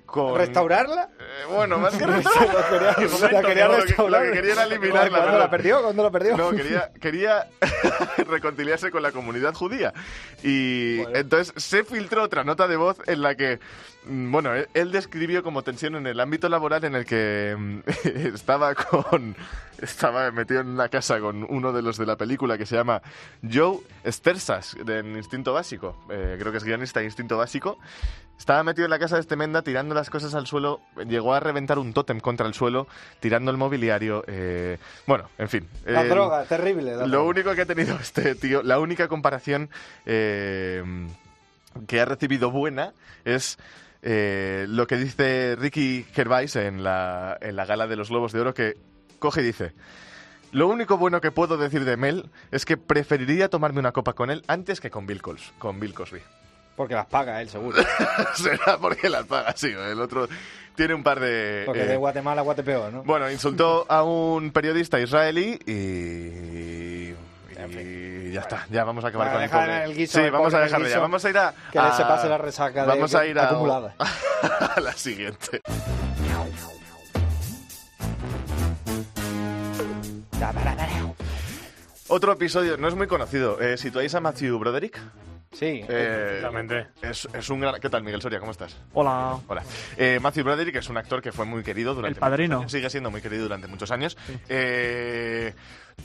[0.06, 0.38] Con...
[0.38, 1.10] ¿Restaurarla?
[1.44, 2.96] Eh, bueno, más que La restaurarla.
[2.96, 4.22] quería- la quería que lo que- restaurar.
[4.26, 5.10] Lo que quería era eliminarla.
[5.10, 5.82] ¿Cuándo pero- la perdió?
[5.84, 6.38] ¿Cuándo la perdió?
[6.38, 7.48] No, quería, quería
[8.28, 9.94] reconciliarse con la comunidad judía.
[10.44, 13.60] Y entonces se filtró otra nota de voz en la que,
[14.06, 17.80] mm, bueno, él, él describió como tensión en el ámbito laboral en el que mm,
[18.36, 19.36] estaba con...
[19.82, 23.02] Estaba metido en una casa con uno de los de la película que se llama
[23.52, 25.98] Joe Stersas, de Instinto Básico.
[26.10, 27.78] Eh, creo que es guionista de Instinto Básico.
[28.38, 30.80] Estaba metido en la casa de este Menda tirando las cosas al suelo.
[31.06, 32.88] Llegó a reventar un tótem contra el suelo,
[33.20, 34.24] tirando el mobiliario.
[34.28, 35.68] eh, bueno, en fin.
[35.86, 36.92] La droga, terrible.
[36.96, 37.30] la lo droga.
[37.30, 39.70] único que ha tenido este tío, la única comparación
[40.06, 40.84] eh,
[41.88, 42.94] que ha recibido buena
[43.26, 43.58] es
[44.02, 48.42] eh, lo que dice Ricky Gervais en la, en la gala de los Globos de
[48.42, 48.78] Oro, que
[49.20, 49.74] coge y dice...
[50.52, 54.30] Lo único bueno que puedo decir de Mel es que preferiría tomarme una copa con
[54.30, 55.20] él antes que con Bill,
[55.58, 56.22] con Bill Cosby.
[56.76, 57.78] Porque las paga él, seguro.
[58.36, 59.68] Será porque las paga, sí.
[59.68, 60.28] El otro
[60.76, 61.64] tiene un par de...
[61.66, 63.04] Porque eh, de Guatemala a Guatepeor, ¿no?
[63.04, 65.72] bueno, insultó a un periodista israelí y...
[67.12, 70.62] y ya está, ya vamos a acabar con el el guiso, Sí, el vamos a
[70.62, 71.00] dejarlo ya.
[71.00, 71.54] Vamos a ir a...
[71.72, 73.94] que le se a- pase la resaca de- a ir a, acumulada.
[74.76, 75.62] a la siguiente.
[82.08, 83.60] Otro episodio, no es muy conocido.
[83.62, 85.00] Eh, ¿Situáis a Matthew Broderick?
[85.54, 85.86] Sí.
[85.88, 86.42] Eh,
[87.02, 87.80] es, es un gran...
[87.80, 88.40] ¿Qué tal, Miguel Soria?
[88.40, 88.76] ¿Cómo estás?
[88.94, 89.38] Hola.
[89.48, 89.64] Hola.
[89.98, 92.56] Eh, Matthew Broderick es un actor que fue muy querido durante El padrino.
[92.58, 92.72] muchos años.
[92.72, 94.18] Sigue siendo muy querido durante muchos años.
[94.50, 95.54] Eh,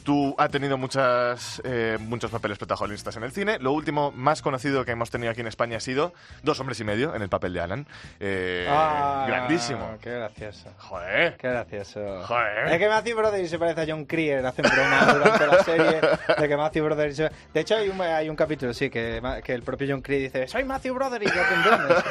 [0.05, 3.59] tú has tenido muchas, eh, muchos papeles protagonistas en el cine.
[3.59, 6.85] Lo último más conocido que hemos tenido aquí en España ha sido Dos hombres y
[6.85, 7.87] medio en el papel de Alan.
[8.21, 9.97] Eh, Ah, grandísimo.
[10.01, 10.71] Qué gracioso.
[10.79, 11.37] Joder.
[11.37, 12.23] Qué gracioso.
[12.27, 12.69] Joder.
[12.69, 16.01] Es que Matthew Broderick se parece a John Creer, hacen bromas durante la serie
[16.39, 17.31] de que Matthew Broderick se...
[17.53, 20.49] De hecho, hay un, hay un capítulo, sí, que, que el propio John Creer dice
[20.49, 22.05] Soy Matthew Broderick, y hacen bromas.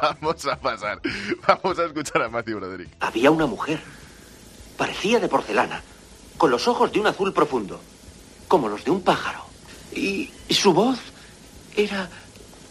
[0.20, 1.00] Vamos a pasar.
[1.46, 2.88] Vamos a escuchar a Matthew Broderick.
[3.00, 3.78] Había una mujer.
[4.76, 5.82] Parecía de porcelana,
[6.40, 7.78] con los ojos de un azul profundo,
[8.48, 9.40] como los de un pájaro.
[9.94, 10.98] Y su voz
[11.76, 12.08] era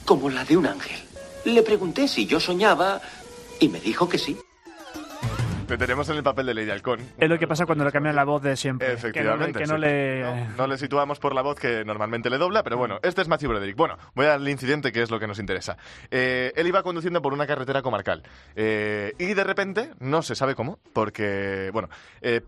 [0.05, 0.99] como la de un ángel.
[1.45, 2.99] Le pregunté si yo soñaba
[3.59, 4.35] y me dijo que sí.
[5.67, 6.99] Te tenemos en el papel de Lady Halcón.
[7.19, 8.91] Es lo que pasa cuando le cambian la voz de siempre.
[8.91, 9.59] Efectivamente.
[9.59, 10.41] Que no, le- que no sí.
[10.41, 10.47] le...
[10.47, 13.27] No, no le situamos por la voz que normalmente le dobla, pero bueno, este es
[13.27, 13.75] Matthew Broderick.
[13.77, 15.77] Bueno, voy al incidente que es lo que nos interesa.
[16.09, 18.23] Eh, él iba conduciendo por una carretera comarcal
[18.55, 21.87] eh, y de repente, no se sabe cómo, porque, bueno,
[22.21, 22.41] eh,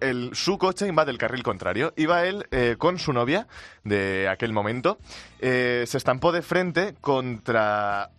[0.00, 1.92] el su coche invade el carril contrario.
[1.96, 3.46] Iba él eh, con su novia
[3.84, 4.98] de aquel momento.
[5.40, 8.10] eh, se estampó de frente contra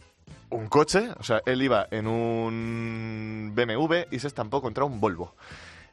[0.50, 1.10] un coche.
[1.20, 5.36] O sea, él iba en un BMW y se estampó contra un Volvo.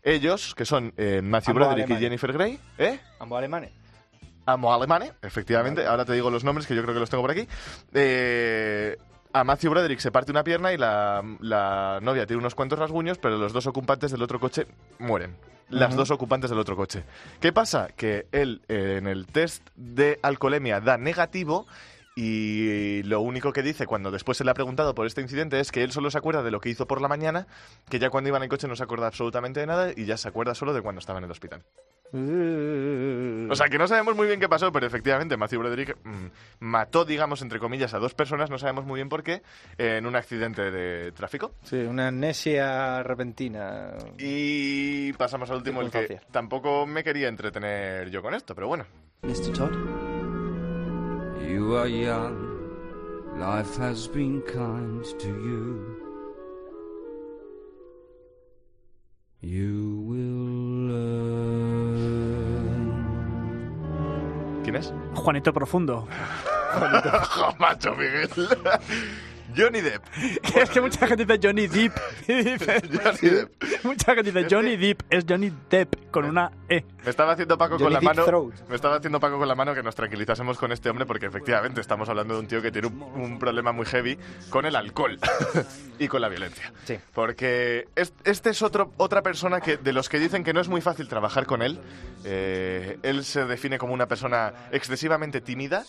[0.03, 2.01] Ellos, que son eh, Matthew Ambos Broderick y.
[2.01, 3.01] Jennifer Grey, ¿eh?
[3.19, 3.73] Ambos alemanes.
[4.49, 5.85] Amo alemanes, efectivamente.
[5.85, 7.49] Ahora te digo los nombres que yo creo que los tengo por aquí.
[7.93, 8.97] Eh,
[9.37, 13.19] a Matthew Broderick se parte una pierna y la, la novia tiene unos cuantos rasguños,
[13.19, 14.67] pero los dos ocupantes del otro coche
[14.99, 15.37] mueren.
[15.69, 17.05] Las dos ocupantes del otro coche.
[17.41, 17.89] ¿Qué pasa?
[17.97, 21.67] Que él eh, en el test de alcoholemia da negativo
[22.19, 25.71] y lo único que dice cuando después se le ha preguntado por este incidente es
[25.71, 27.47] que él solo se acuerda de lo que hizo por la mañana,
[27.91, 30.17] que ya cuando iba en el coche no se acuerda absolutamente de nada y ya
[30.17, 31.63] se acuerda solo de cuando estaba en el hospital.
[32.15, 36.27] O sea, que no sabemos muy bien qué pasó, pero efectivamente Matthew Broderick mm,
[36.61, 39.43] mató, digamos, entre comillas, a dos personas, no sabemos muy bien por qué,
[39.77, 41.53] en un accidente de tráfico.
[41.65, 43.93] Sí, una amnesia repentina.
[44.19, 48.87] Y pasamos al último, el que tampoco me quería entretener yo con esto, pero bueno.
[49.23, 49.53] Mr.
[49.53, 50.16] Todd?
[51.41, 52.37] You are young.
[53.39, 55.97] Life has been kind to you.
[59.41, 61.77] You will learn.
[64.65, 64.93] ¿Quién es?
[65.15, 66.09] Juanito Profundo.
[66.77, 68.29] ¡Jo, macho, Miguel!
[69.57, 70.03] Johnny Depp.
[70.57, 71.93] es que mucha gente dice Johnny dice-
[72.27, 73.85] Johnny Depp.
[73.85, 75.03] Mucha gente dice Johnny Depp.
[75.11, 76.85] Es Johnny Depp con una E.
[77.05, 78.25] Me estaba haciendo Paco con la Deep mano.
[78.25, 78.69] Throat.
[78.69, 81.81] Me estaba haciendo Paco con la mano que nos tranquilizásemos con este hombre porque efectivamente
[81.81, 84.19] estamos hablando de un tío que tiene un, un problema muy heavy
[84.51, 85.19] con el alcohol
[85.99, 86.73] y con la violencia.
[86.85, 86.99] Sí.
[87.15, 90.69] Porque es- este es otro, otra persona que de los que dicen que no es
[90.69, 91.81] muy fácil trabajar con él.
[92.25, 95.85] Eh, él se define como una persona excesivamente tímida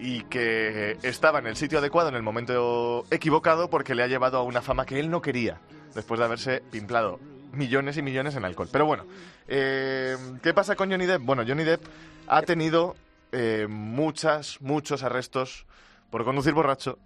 [0.00, 4.38] y que estaba en el sitio adecuado en el momento equivocado porque le ha llevado
[4.38, 5.60] a una fama que él no quería
[5.94, 7.20] después de haberse pimplado
[7.52, 8.68] millones y millones en alcohol.
[8.72, 9.04] Pero bueno,
[9.46, 11.22] eh, ¿qué pasa con Johnny Depp?
[11.22, 11.82] Bueno, Johnny Depp
[12.28, 12.96] ha tenido
[13.32, 15.66] eh, muchas, muchos arrestos
[16.10, 16.98] por conducir borracho,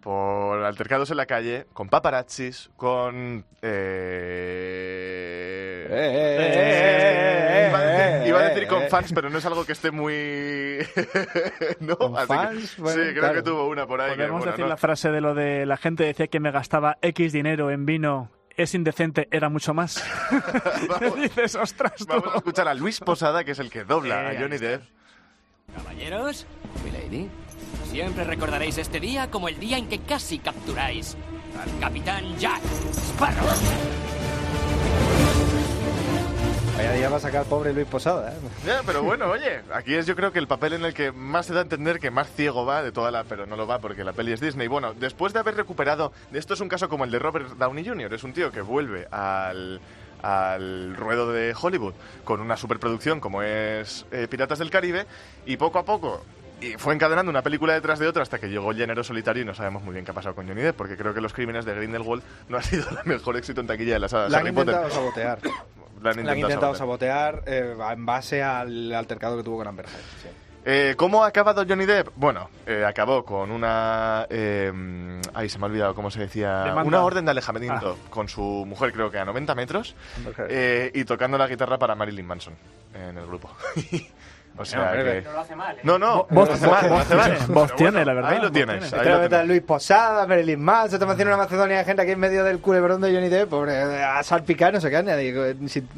[0.00, 3.44] por altercados en la calle, con paparazzis, con...
[3.60, 5.21] eh,
[8.80, 10.78] con fans, pero no es algo que esté muy...
[11.80, 11.96] ¿No?
[11.96, 12.76] ¿Con Así que- fans?
[12.78, 13.34] Bueno, sí, creo claro.
[13.34, 14.10] que tuvo una por ahí.
[14.10, 16.50] que, Podemos bueno, decir no- la frase de lo de la gente decía que me
[16.50, 18.30] gastaba X dinero en vino.
[18.56, 20.04] Es indecente, era mucho más.
[21.16, 22.06] dices, ostras, tú.
[22.06, 24.82] Vamos a escuchar a Luis Posada, que es el que dobla Eh, a Johnny Depp.
[25.74, 26.46] Caballeros,
[26.84, 27.30] milady,
[27.90, 31.16] siempre recordaréis este día como el día en que casi capturáis
[31.62, 32.60] al capitán Jack
[32.92, 33.48] Sparrow.
[36.76, 38.36] Vaya día va a sacar pobre Luis Posada, ¿eh?
[38.66, 41.46] Ya, pero bueno, oye, aquí es yo creo que el papel en el que más
[41.46, 43.24] se da a entender que más ciego va de toda la...
[43.24, 44.68] Pero no lo va porque la peli es Disney.
[44.68, 46.12] Bueno, después de haber recuperado...
[46.32, 48.14] Esto es un caso como el de Robert Downey Jr.
[48.14, 49.80] Es un tío que vuelve al
[50.22, 55.04] al ruedo de Hollywood con una superproducción como es eh, Piratas del Caribe
[55.46, 56.22] y poco a poco
[56.60, 59.46] y fue encadenando una película detrás de otra hasta que llegó el Llanero Solitario y
[59.46, 61.64] no sabemos muy bien qué ha pasado con Johnny Depp porque creo que Los Crímenes
[61.64, 64.46] de Grindelwald no ha sido el mejor éxito en taquilla de la saga La han
[64.46, 64.92] Harry Potter.
[64.92, 65.38] sabotear.
[66.02, 67.42] La han La han intentado sabotear.
[67.44, 69.96] sabotear eh, en base al altercado que tuvo con Amber Heard.
[70.22, 70.28] sí.
[70.64, 72.10] Eh, ¿Cómo ha acabado Johnny Depp?
[72.14, 74.28] Bueno, eh, acabó con una...
[74.30, 74.72] eh,
[75.34, 76.62] ay, se me ha olvidado cómo se decía.
[76.62, 76.84] Demanda.
[76.84, 79.96] Una orden de alejamiento con su mujer, creo que a 90 metros,
[80.48, 82.54] eh, y tocando la guitarra para Marilyn Manson
[82.94, 83.50] en el grupo.
[84.56, 85.10] o sea hombre, que...
[85.22, 85.80] pero lo hace mal, ¿eh?
[85.82, 87.30] No, no, Voz- no hace mal, no hace mal.
[87.48, 88.88] voz Pero tiene, bueno, la verdad, Ahí lo tienes.
[88.90, 89.02] tiene.
[89.10, 89.46] ahí lo tienes.
[89.48, 92.58] Luis Posada, Marilyn Manson, se está haciendo una Macedonia de gente aquí en medio del
[92.60, 95.88] culebrón de Johnny Depp, pobre, a salpicar no se queda nadie eh, sin,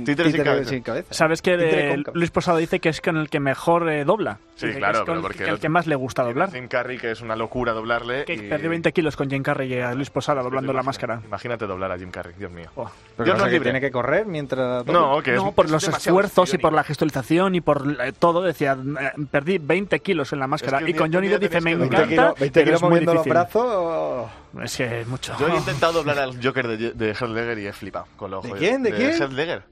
[0.00, 0.70] mm, Títere sin cabeza.
[0.70, 1.08] sin cabeza.
[1.12, 2.02] Sabes que eh.
[2.14, 4.38] Luis Posado dice que es con el que mejor eh, dobla.
[4.54, 6.50] Sí, Dice que claro, es con pero porque el, el que más le gusta doblar.
[6.52, 8.24] Jim Carrey, que es una locura doblarle.
[8.26, 11.20] Que y- perdió 20 kilos con Jim Carrey y a Luis Posada doblando la máscara.
[11.26, 12.68] Imagínate doblar a Jim Carrey, Dios mío.
[12.74, 13.64] Pero Dios que nos que libre.
[13.64, 14.86] tiene que correr mientras...
[14.86, 18.42] No, que es- no, por es los esfuerzos y por la gestualización y por todo.
[18.42, 20.78] Decía, eh, perdí 20 kilos en la máscara.
[20.78, 22.34] Es que y con Johnny Depp dice, me encanta, doblar.
[22.38, 23.32] 20 pero kilos es muy moviendo los difícil.
[23.32, 23.64] brazos...
[23.68, 24.30] oh.
[24.62, 25.34] Es que es mucho.
[25.38, 28.42] Yo he intentado doblar al Joker de, de Heath Ledger y he flipado con los
[28.42, 28.58] ¿De ojos.
[28.58, 28.82] quién?
[28.82, 29.10] ¿De quién?
[29.12, 29.62] Heath Ledger.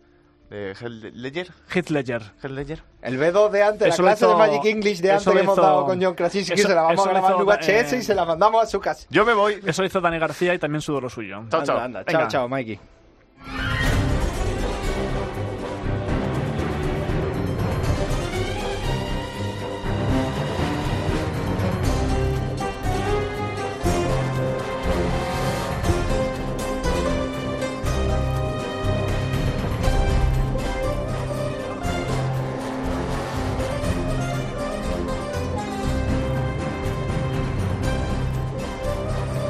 [0.51, 0.81] ¿De Heath
[1.14, 1.49] Ledger?
[1.72, 2.22] Heath Ledger.
[2.43, 2.83] Heath Ledger.
[3.03, 5.39] El B2 de antes, Eso la lo clase hizo- de Magic English de antes que
[5.39, 7.99] hemos hizo- dado con John Krasinski, eso- se la vamos a grabar en VHS eh,
[7.99, 9.07] y se la mandamos a su casa.
[9.11, 9.61] Yo me voy.
[9.64, 11.45] Eso hizo Dani García y también sudó lo suyo.
[11.51, 11.78] Chao, chao.
[11.78, 12.05] Anda.
[12.05, 12.81] Chao, chao, Mikey.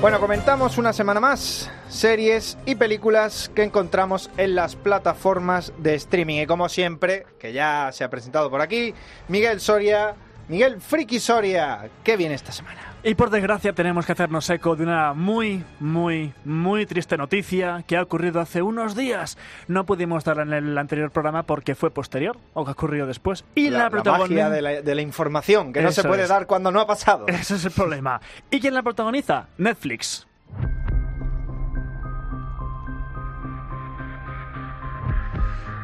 [0.01, 6.41] Bueno, comentamos una semana más series y películas que encontramos en las plataformas de streaming.
[6.41, 8.95] Y como siempre, que ya se ha presentado por aquí,
[9.29, 10.15] Miguel Soria,
[10.49, 12.90] Miguel Friki Soria, ¿qué viene esta semana?
[13.03, 17.97] Y por desgracia tenemos que hacernos eco de una muy, muy, muy triste noticia que
[17.97, 19.39] ha ocurrido hace unos días.
[19.69, 23.45] No pudimos darla en el anterior programa porque fue posterior o que ocurrió después.
[23.55, 26.29] Y la, la protagoni- magia de la, de la información, que no se puede es.
[26.29, 27.25] dar cuando no ha pasado.
[27.29, 28.21] Ese es el problema.
[28.51, 29.47] ¿Y quién la protagoniza?
[29.57, 30.27] Netflix.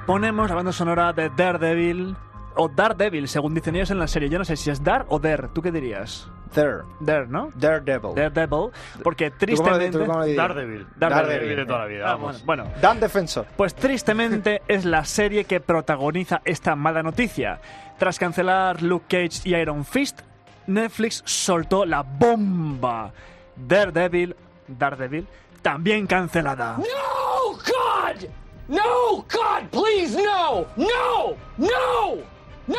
[0.07, 2.17] Ponemos la banda sonora de Daredevil,
[2.55, 4.29] o Daredevil, según dicen ellos en la serie.
[4.29, 6.29] Yo no sé si es Dar o Der, ¿tú qué dirías?
[6.53, 6.83] There.
[7.01, 7.51] Dare, ¿no?
[7.55, 8.15] Daredevil.
[8.15, 8.71] Daredevil,
[9.03, 9.99] porque ¿Tú cómo lo di- tristemente...
[9.99, 10.49] tú cómo lo dirías?
[10.49, 10.87] Daredevil.
[10.97, 11.27] Daredevil.
[11.29, 12.45] Daredevil de toda la vida, Ah, vamos.
[12.45, 13.47] bueno, bueno, Dan Defensor.
[13.57, 17.61] pues tristemente es la serie que protagoniza esta mala noticia.
[17.99, 20.21] Tras cancelar Luke Cage y Iron Fist,
[20.67, 23.13] Netflix soltó la bomba.
[23.57, 24.37] Daredevil,
[24.69, 25.27] Daredevil,
[25.63, 26.77] también cancelada.
[26.79, 28.29] No, God!
[28.69, 30.67] No, God, please, no!
[30.77, 31.37] No!
[31.57, 32.17] No!
[32.67, 32.77] No!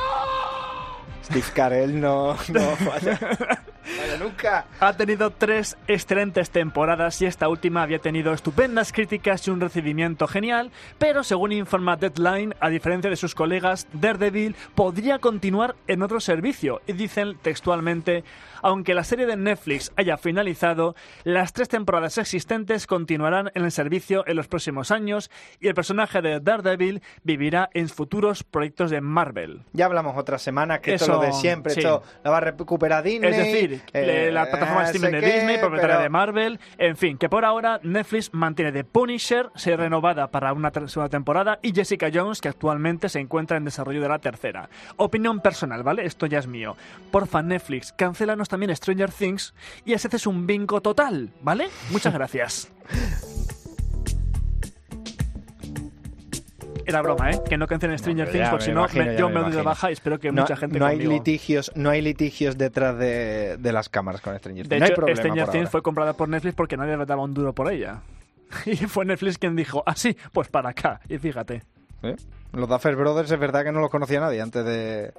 [1.28, 2.62] Steve Carell no, no.
[2.88, 4.66] Vaya, nunca.
[4.80, 10.28] Ha tenido tres excelentes temporadas y esta última había tenido estupendas críticas y un recibimiento
[10.28, 16.22] genial, pero según informa Deadline, a diferencia de sus colegas, Daredevil podría continuar en otro
[16.22, 18.24] servicio y dicen textualmente,
[18.68, 20.94] aunque la serie de Netflix haya finalizado,
[21.24, 26.22] las tres temporadas existentes continuarán en el servicio en los próximos años y el personaje
[26.22, 29.62] de Daredevil vivirá en futuros proyectos de Marvel.
[29.72, 31.80] Ya hablamos otra semana que esto es Eso, lo de siempre, sí.
[31.80, 33.30] esto la va a recuperar Disney.
[33.32, 36.60] Es decir, eh, la plataforma de eh, streaming de qué, Disney, propietaria pero- de Marvel,
[36.78, 41.58] en fin, que por ahora Netflix mantiene The Punisher, se renovada para una segunda temporada,
[41.62, 44.68] y Jessica Jones, que actualmente se encuentra en desarrollo de la tercera.
[44.98, 46.06] Opinión personal, ¿vale?
[46.06, 46.76] Esto ya es mío.
[47.12, 49.54] Porfa, Netflix, cancélanos también Stranger Things
[49.86, 51.70] y ese es un bingo total, ¿vale?
[51.92, 52.72] Muchas gracias.
[56.88, 57.42] Era broma, ¿eh?
[57.48, 58.88] Que no cancelen Stranger Things, porque si no,
[59.18, 61.12] yo me doy de baja y espero que no, mucha gente no hay conmigo.
[61.12, 64.92] litigios no hay litigios detrás de, de las cámaras con Stranger Things De no hay
[64.92, 65.72] hecho, problema Stranger por Things ahora.
[65.72, 68.02] fue comprada por Netflix porque nadie le daba un duro por ella.
[68.66, 71.02] Y fue Netflix quien dijo, ah, sí, pues para acá.
[71.10, 71.64] Y fíjate.
[72.02, 72.16] ¿Eh?
[72.54, 75.14] los Duffer Brothers es verdad que no los conocía nadie antes de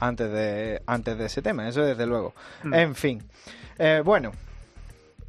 [0.00, 2.74] antes de antes de ese tema eso desde luego Mm.
[2.74, 3.22] en fin
[3.78, 4.32] Eh, bueno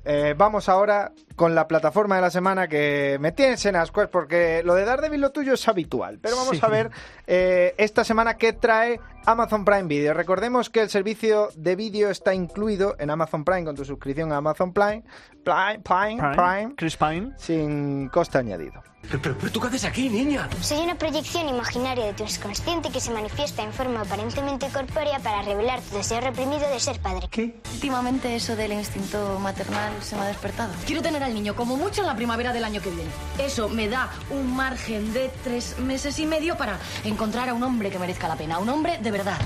[0.04, 1.12] eh, vamos ahora
[1.42, 5.22] con la plataforma de la semana que me tienes en ascuas porque lo de Daredevil
[5.22, 6.20] lo tuyo es habitual.
[6.22, 6.60] Pero vamos Sí.
[6.62, 6.92] a ver
[7.26, 10.14] eh, esta semana qué trae Amazon Prime Video.
[10.14, 14.38] Recordemos que el servicio de vídeo está incluido en Amazon Prime con tu suscripción a
[14.38, 15.02] Amazon Prime,
[15.44, 17.32] Prime, Prime, Prime, Prime, Chris Pine.
[17.38, 18.84] sin coste añadido.
[19.10, 20.48] ¿Pero, pero tú qué haces aquí, niña?
[20.62, 25.42] Soy una proyección imaginaria de tu inconsciente que se manifiesta en forma aparentemente corpórea para
[25.42, 27.28] revelar tu deseo reprimido de ser padre.
[27.32, 27.56] ¿Qué?
[27.74, 30.72] Últimamente eso del instinto maternal se me ha despertado.
[30.86, 33.10] Quiero tener niño como mucho en la primavera del año que viene.
[33.38, 37.90] Eso me da un margen de tres meses y medio para encontrar a un hombre
[37.90, 38.60] que merezca la pena.
[38.60, 39.38] Un hombre de verdad.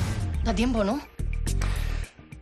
[0.43, 0.99] Da tiempo, ¿no?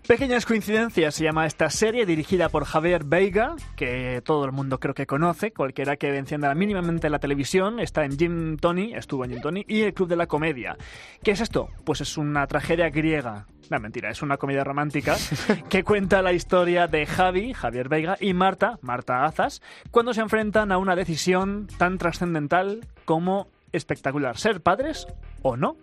[0.08, 4.93] Pequeñas coincidencias se llama esta serie dirigida por Javier Veiga, que todo el mundo creo
[4.93, 9.41] que conoce, cualquiera que encienda mínimamente la televisión, está en Jim Tony, estuvo en Jim
[9.41, 10.76] Tony, y el Club de la Comedia.
[11.24, 11.70] ¿Qué es esto?
[11.86, 13.47] Pues es una tragedia griega.
[13.70, 15.16] No, mentira, es una comedia romántica
[15.70, 20.74] que cuenta la historia de Javi, Javier Veiga, y Marta, Marta Azas, cuando se enfrentan
[20.74, 25.08] a una decisión tan trascendental como espectacular, ser padres
[25.41, 25.78] o no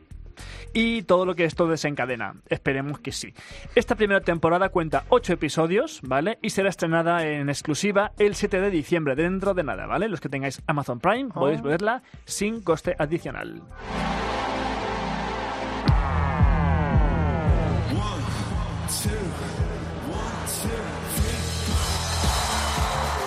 [0.72, 2.34] y todo lo que esto desencadena.
[2.48, 3.34] Esperemos que sí.
[3.74, 6.38] Esta primera temporada cuenta 8 episodios, ¿vale?
[6.42, 10.08] Y será estrenada en exclusiva el 7 de diciembre, dentro de nada, ¿vale?
[10.08, 11.64] Los que tengáis Amazon Prime podéis Oh.
[11.64, 13.62] verla sin coste adicional.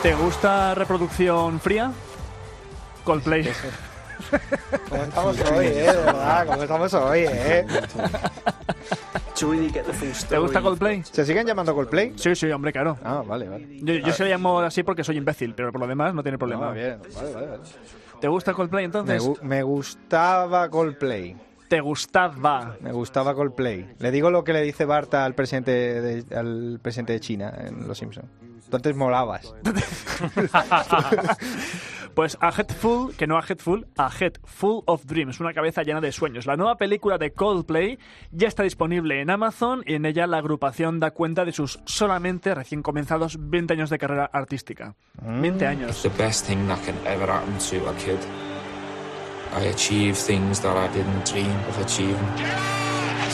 [0.01, 1.91] ¿Te gusta reproducción fría?
[3.05, 3.49] Coldplay.
[4.89, 7.65] Como estamos hoy, eh, de verdad, como estamos hoy, eh.
[10.29, 11.03] ¿Te gusta Coldplay?
[11.03, 12.13] ¿Se siguen llamando Coldplay?
[12.15, 12.97] Sí, sí, hombre, claro.
[13.03, 13.67] Ah, vale, vale.
[13.81, 16.37] Yo, yo se le llamo así porque soy imbécil, pero por lo demás no tiene
[16.37, 16.69] problema.
[16.69, 17.63] Ah, bien, vale, vale, vale.
[18.21, 19.21] ¿Te gusta Coldplay Me, entonces?
[19.23, 21.35] gu- me gustaba Coldplay.
[21.67, 22.77] ¿Te gustaba?
[22.81, 23.95] Me gustaba Coldplay.
[23.99, 27.87] Le digo lo que le dice Barta al presidente de, al presidente de China en
[27.87, 28.27] Los Simpsons.
[28.65, 29.53] Entonces molabas.
[32.15, 35.53] Pues A Head Full, que no A Head Full, A Head Full of Dreams, una
[35.53, 36.45] cabeza llena de sueños.
[36.45, 37.97] La nueva película de Coldplay
[38.31, 42.53] ya está disponible en Amazon y en ella la agrupación da cuenta de sus solamente
[42.53, 44.95] recién comenzados 20 años de carrera artística.
[45.23, 46.03] 20 años.
[46.03, 48.19] the best thing that can ever happen to a kid.
[49.55, 52.17] I achieved things that I didn't dream of achieving.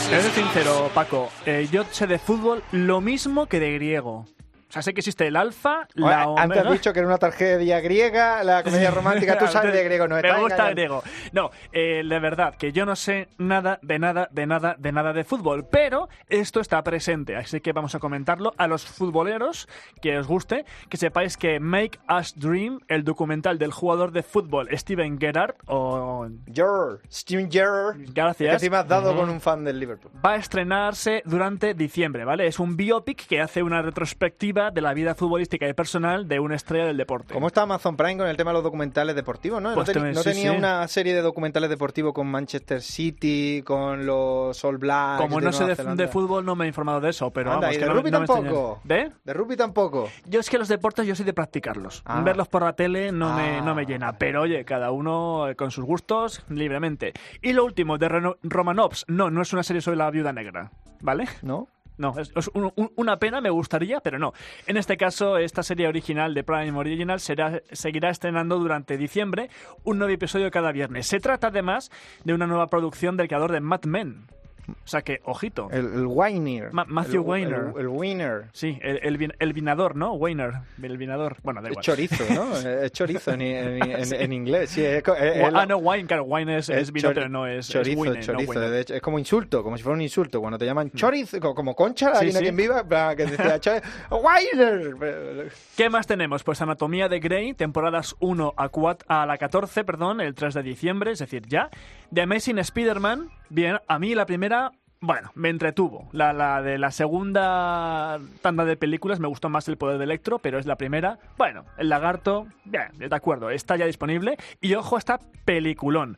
[0.10, 4.26] Te soy sincero, Paco, eh, yo sé de fútbol lo mismo que de griego.
[4.70, 6.62] O sea, sé que existe el alfa, la Antes omega...
[6.62, 10.16] has dicho que era una tragedia griega, la comedia romántica, tú sabes de griego, no
[10.16, 10.72] Me gusta el engañando.
[10.76, 11.04] griego.
[11.34, 15.12] No, eh, de verdad, que yo no sé nada, de nada, de nada, de nada
[15.14, 19.68] de fútbol, pero esto está presente, así que vamos a comentarlo a los futboleros
[20.04, 24.70] que os guste, que sepáis que Make Us Dream, el documental del jugador de fútbol
[24.78, 26.28] Steven Gerrard, o...
[26.54, 28.50] Gerrard, Steven Gerrard, Gracias.
[28.50, 30.12] que encima has dado con un fan del Liverpool.
[30.24, 32.46] Va a estrenarse durante diciembre, ¿vale?
[32.46, 36.56] Es un biopic que hace una retrospectiva de la vida futbolística y personal de una
[36.56, 37.34] estrella del deporte.
[37.34, 39.62] ¿Cómo está Amazon Prime con el tema de los documentales deportivos?
[39.62, 40.58] ¿No, Pues ¿No, sí, tenía sí.
[40.58, 45.22] una serie de documentales deportivos con Manchester City, con los All Blacks?
[45.22, 47.80] Como no sé de, fútbol, no me he informado de eso, pero Anda, vamos, y
[47.80, 48.80] que de rugby no me tampoco.
[48.84, 49.04] extraña.
[49.06, 49.12] ¿De?
[49.24, 50.10] De rugby tampoco.
[50.26, 52.04] Yo es que los deportes yo soy de practicarlos.
[52.06, 52.22] Ah.
[52.22, 53.62] Verlos por la tele no, me, Ah.
[53.62, 54.14] no me llena.
[54.18, 57.14] Pero oye, cada uno eh, con sus gustos, libremente.
[57.42, 58.10] Y lo último, de
[58.44, 59.06] Romanovs.
[59.08, 60.72] No, no es una serie sobre la viuda negra.
[61.02, 61.28] ¿Vale?
[61.42, 61.68] ¿No?
[62.00, 64.34] No, es, un- un- una pena, me gustaría, pero no.
[64.66, 69.50] En este caso, esta serie original de Prime Original seguirá estrenando durante diciembre
[69.84, 71.06] un nuevo episodio cada viernes.
[71.08, 71.92] Se trata además
[72.24, 74.28] de una nueva producción del creador de Mad Men.
[74.72, 75.70] O sea que, ojito.
[75.72, 76.72] El, el Weiner.
[76.74, 77.66] Ma- Matthew El- Weiner.
[77.76, 78.46] El, el Weiner.
[78.54, 80.14] Sí, el, el, vin- el vinador, ¿no?
[80.14, 81.38] Weiner, el vinador.
[81.44, 81.84] Bueno, da igual.
[81.84, 82.56] chorizo, ¿no?
[82.84, 84.16] es chorizo en, en- en- Sí.
[84.18, 84.70] en inglés.
[84.70, 88.00] Sí, es, es- ah, no, wine, claro, wine es, es vino, pero no es, chorizo,
[88.02, 88.52] wine, no chorizo.
[88.52, 88.70] wine.
[88.70, 90.40] de hecho, es como insulto, como si fuera un insulto.
[90.40, 92.38] Cuando te llaman chorizo, co- como concha, Sí, a sí.
[92.40, 92.84] quien viva,
[93.16, 95.50] que decía chorizo, Weiner.
[95.76, 96.44] ¿Qué más tenemos?
[96.44, 100.64] Pues Anatomía de Grey, temporadas 1 a, 4, a la 14, perdón, el 3 de
[100.64, 101.70] diciembre, es decir, ya.
[102.14, 104.72] The Amazing Spider-Man, bien, a mí la primera,
[105.02, 106.10] bueno, me entretuvo.
[106.12, 110.40] La, la de la segunda tanda de películas me gustó más El Poder de Electro,
[110.40, 111.20] pero es la primera.
[111.38, 114.38] Bueno, El Lagarto, bien, de acuerdo, está ya disponible.
[114.62, 116.18] Y ojo, está peliculón.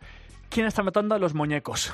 [0.49, 1.93] ¿Quién está matando a los muñecos?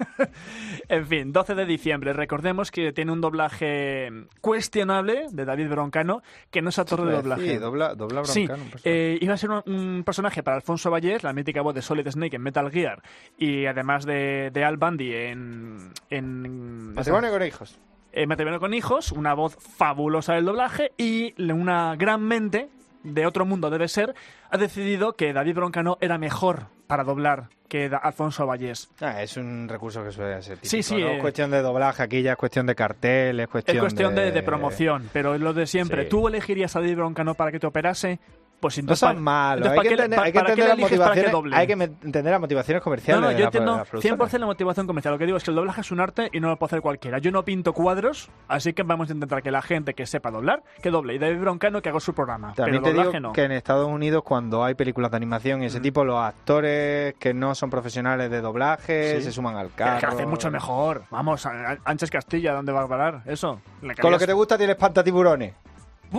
[0.88, 2.12] En fin, 12 de diciembre.
[2.12, 7.50] Recordemos que tiene un doblaje cuestionable de David Broncano, que no es actor de doblaje.
[7.52, 9.14] Sí, dobla, dobla Sí, Broncano, personaje.
[9.14, 12.08] eh, iba a ser un, un personaje para Alfonso Vallés, la mítica voz de Solid
[12.08, 13.02] Snake en Metal Gear,
[13.38, 15.90] y además de, de Al Bundy en...
[16.10, 17.78] en Matrimonio con hijos.
[18.12, 22.68] eh, Matrimonio con hijos, una voz fabulosa del doblaje y una gran mente
[23.02, 24.14] de otro mundo debe ser,
[24.50, 28.90] ha decidido que David Broncano era mejor para doblar que Alfonso Vallés.
[29.00, 31.06] Ah, es un recurso que suele ser típico, Sí, sí, ¿no?
[31.08, 31.14] eh.
[31.16, 34.32] Es cuestión de doblaje, aquí ya es cuestión de cartel, es cuestión, Es cuestión de,
[34.32, 36.02] de promoción, pero es lo de siempre.
[36.04, 36.08] Sí.
[36.08, 38.18] ¿Tú elegirías a David Broncano para que te operase?
[38.60, 41.54] Pues No son malos, entonces, hay ¿para que entender, hay que entender las que motivaciones,
[41.54, 44.16] hay que entender las motivaciones comerciales No, no, yo entiendo de la productora.
[44.28, 45.14] 100% la motivación comercial.
[45.14, 46.80] Lo que digo es que el doblaje es un arte y no lo puede hacer
[46.82, 47.18] cualquiera.
[47.18, 50.62] Yo no pinto cuadros, así que vamos a intentar que la gente que sepa doblar,
[50.82, 51.14] que doble.
[51.14, 52.52] Y David Broncano que haga su programa.
[52.54, 53.32] También pero te digo no.
[53.32, 57.32] que en Estados Unidos cuando hay películas de animación y ese tipo, los actores que
[57.32, 59.22] no son profesionales de doblaje Sí.
[59.24, 60.00] se suman al Que- carro.
[60.00, 61.04] Que hace mucho mejor.
[61.10, 61.46] Vamos,
[61.84, 63.22] Anches Castilla, ¿dónde va a parar?
[63.24, 63.60] Eso.
[64.00, 64.76] Con lo que te gusta tienes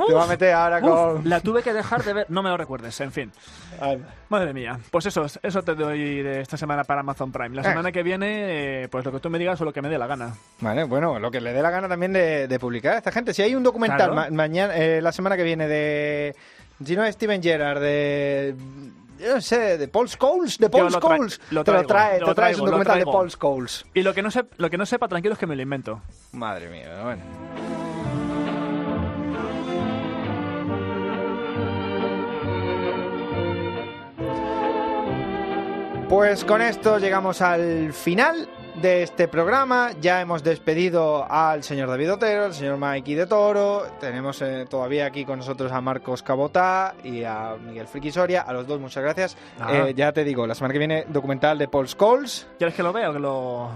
[0.07, 1.29] te va a meter ahora Uf, con...
[1.29, 3.31] La tuve que dejar de ver, no me lo recuerdes, en fin.
[4.29, 4.79] Madre mía.
[4.89, 7.55] Pues eso, eso te doy de esta semana para Amazon Prime.
[7.55, 7.65] La Eh.
[7.65, 9.97] semana que viene, eh, pues lo que tú me digas o lo que me dé
[9.97, 10.33] la gana.
[10.61, 13.33] Vale, bueno, lo que le dé la gana también de, de publicar a esta gente.
[13.33, 14.15] Si hay un documental Claro.
[14.15, 16.35] ma- mañana, eh, la semana que viene de...
[16.83, 18.55] Si no es Steven Gerrard, de...
[19.19, 21.39] Yo no sé, de Paul Scholes, de Paul lo Scholes.
[21.51, 23.11] lo te lo traigo, trae, lo te traes traigo, un documental de traigo.
[23.19, 23.85] Paul Scholes.
[23.93, 26.01] Y lo que no, sep- lo que no sepa, tranquilo, es que me lo invento.
[26.31, 27.21] Madre mía, bueno.
[36.11, 38.49] Pues con esto llegamos al final
[38.81, 39.91] de este programa.
[40.01, 43.83] Ya hemos despedido al señor David Otero, al señor Mikey de Toro.
[44.01, 48.41] Tenemos eh, todavía aquí con nosotros a Marcos Cabotá y a Miguel Friki Soria.
[48.41, 49.37] A los dos, muchas gracias.
[49.71, 52.45] Eh, ya te digo, la semana que viene, documental de Paul Scholes.
[52.57, 53.69] ¿Quieres que lo vea o que lo...?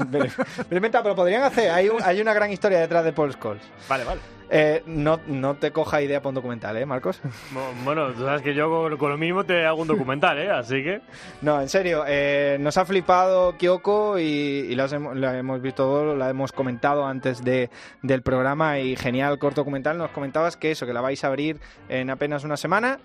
[0.58, 1.70] Experimenta, pero podrían hacer.
[1.70, 3.62] Hay, un- hay una gran historia detrás de Paul Scholes.
[3.90, 4.20] Vale, vale.
[4.48, 7.20] Eh, no, no te coja idea para un documental, ¿eh, Marcos?
[7.84, 10.50] Bueno, tú sabes que yo con, con lo mismo te hago un documental, ¿eh?
[10.50, 11.00] Así que...
[11.42, 16.30] No, en serio, eh, nos ha flipado Kyoko y, y la hemos visto todo, la
[16.30, 17.70] hemos comentado antes de,
[18.02, 19.98] del programa y genial corto documental.
[19.98, 22.98] Nos comentabas que eso, que la vais a abrir en apenas una semana.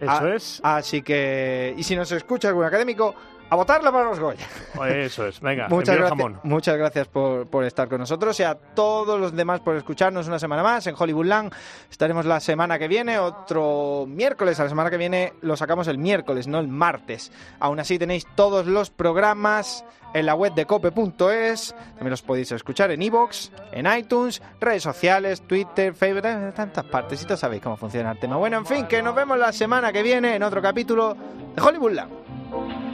[0.00, 0.60] Eso Ah, es.
[0.64, 3.14] Así que, y si nos escucha algún académico,
[3.52, 4.46] a votarla para los Goya.
[4.88, 5.38] Eso es.
[5.38, 6.40] Venga, Muchas gracias, jamón.
[6.42, 10.38] muchas gracias por, por estar con nosotros y a todos los demás por escucharnos una
[10.38, 11.52] semana más en Hollywoodland.
[11.90, 14.58] Estaremos la semana que viene, otro miércoles.
[14.58, 17.30] A la semana que viene lo sacamos el miércoles, no el martes.
[17.60, 19.84] Aún así tenéis todos los programas
[20.14, 21.74] en la web de cope.es.
[21.74, 27.22] También los podéis escuchar en iVoox, en iTunes, redes sociales, Twitter, Facebook, en tantas partes.
[27.22, 28.38] Y todos sabéis cómo funciona el tema.
[28.38, 31.14] Bueno, en fin, que nos vemos la semana que viene en otro capítulo
[31.54, 32.91] de Hollywoodland.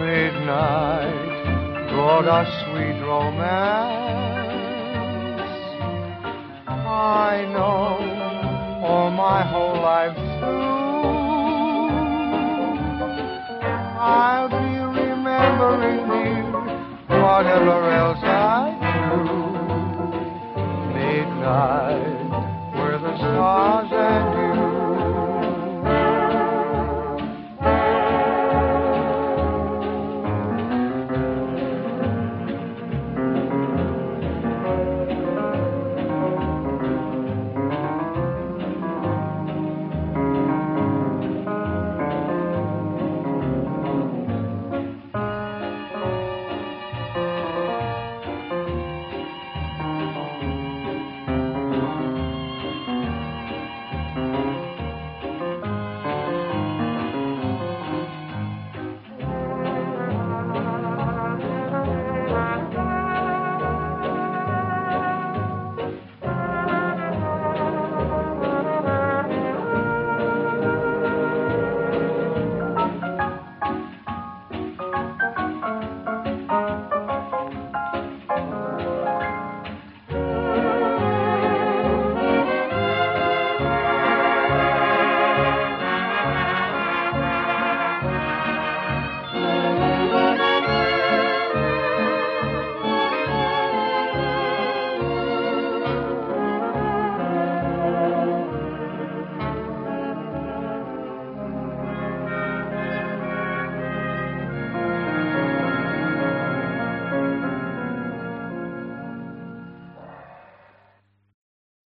[0.00, 3.50] Midnight brought us sweet romance.
[6.66, 8.00] I know
[8.82, 10.70] all my whole life through.
[14.00, 14.56] I'll be
[15.02, 18.24] remembering you, whatever else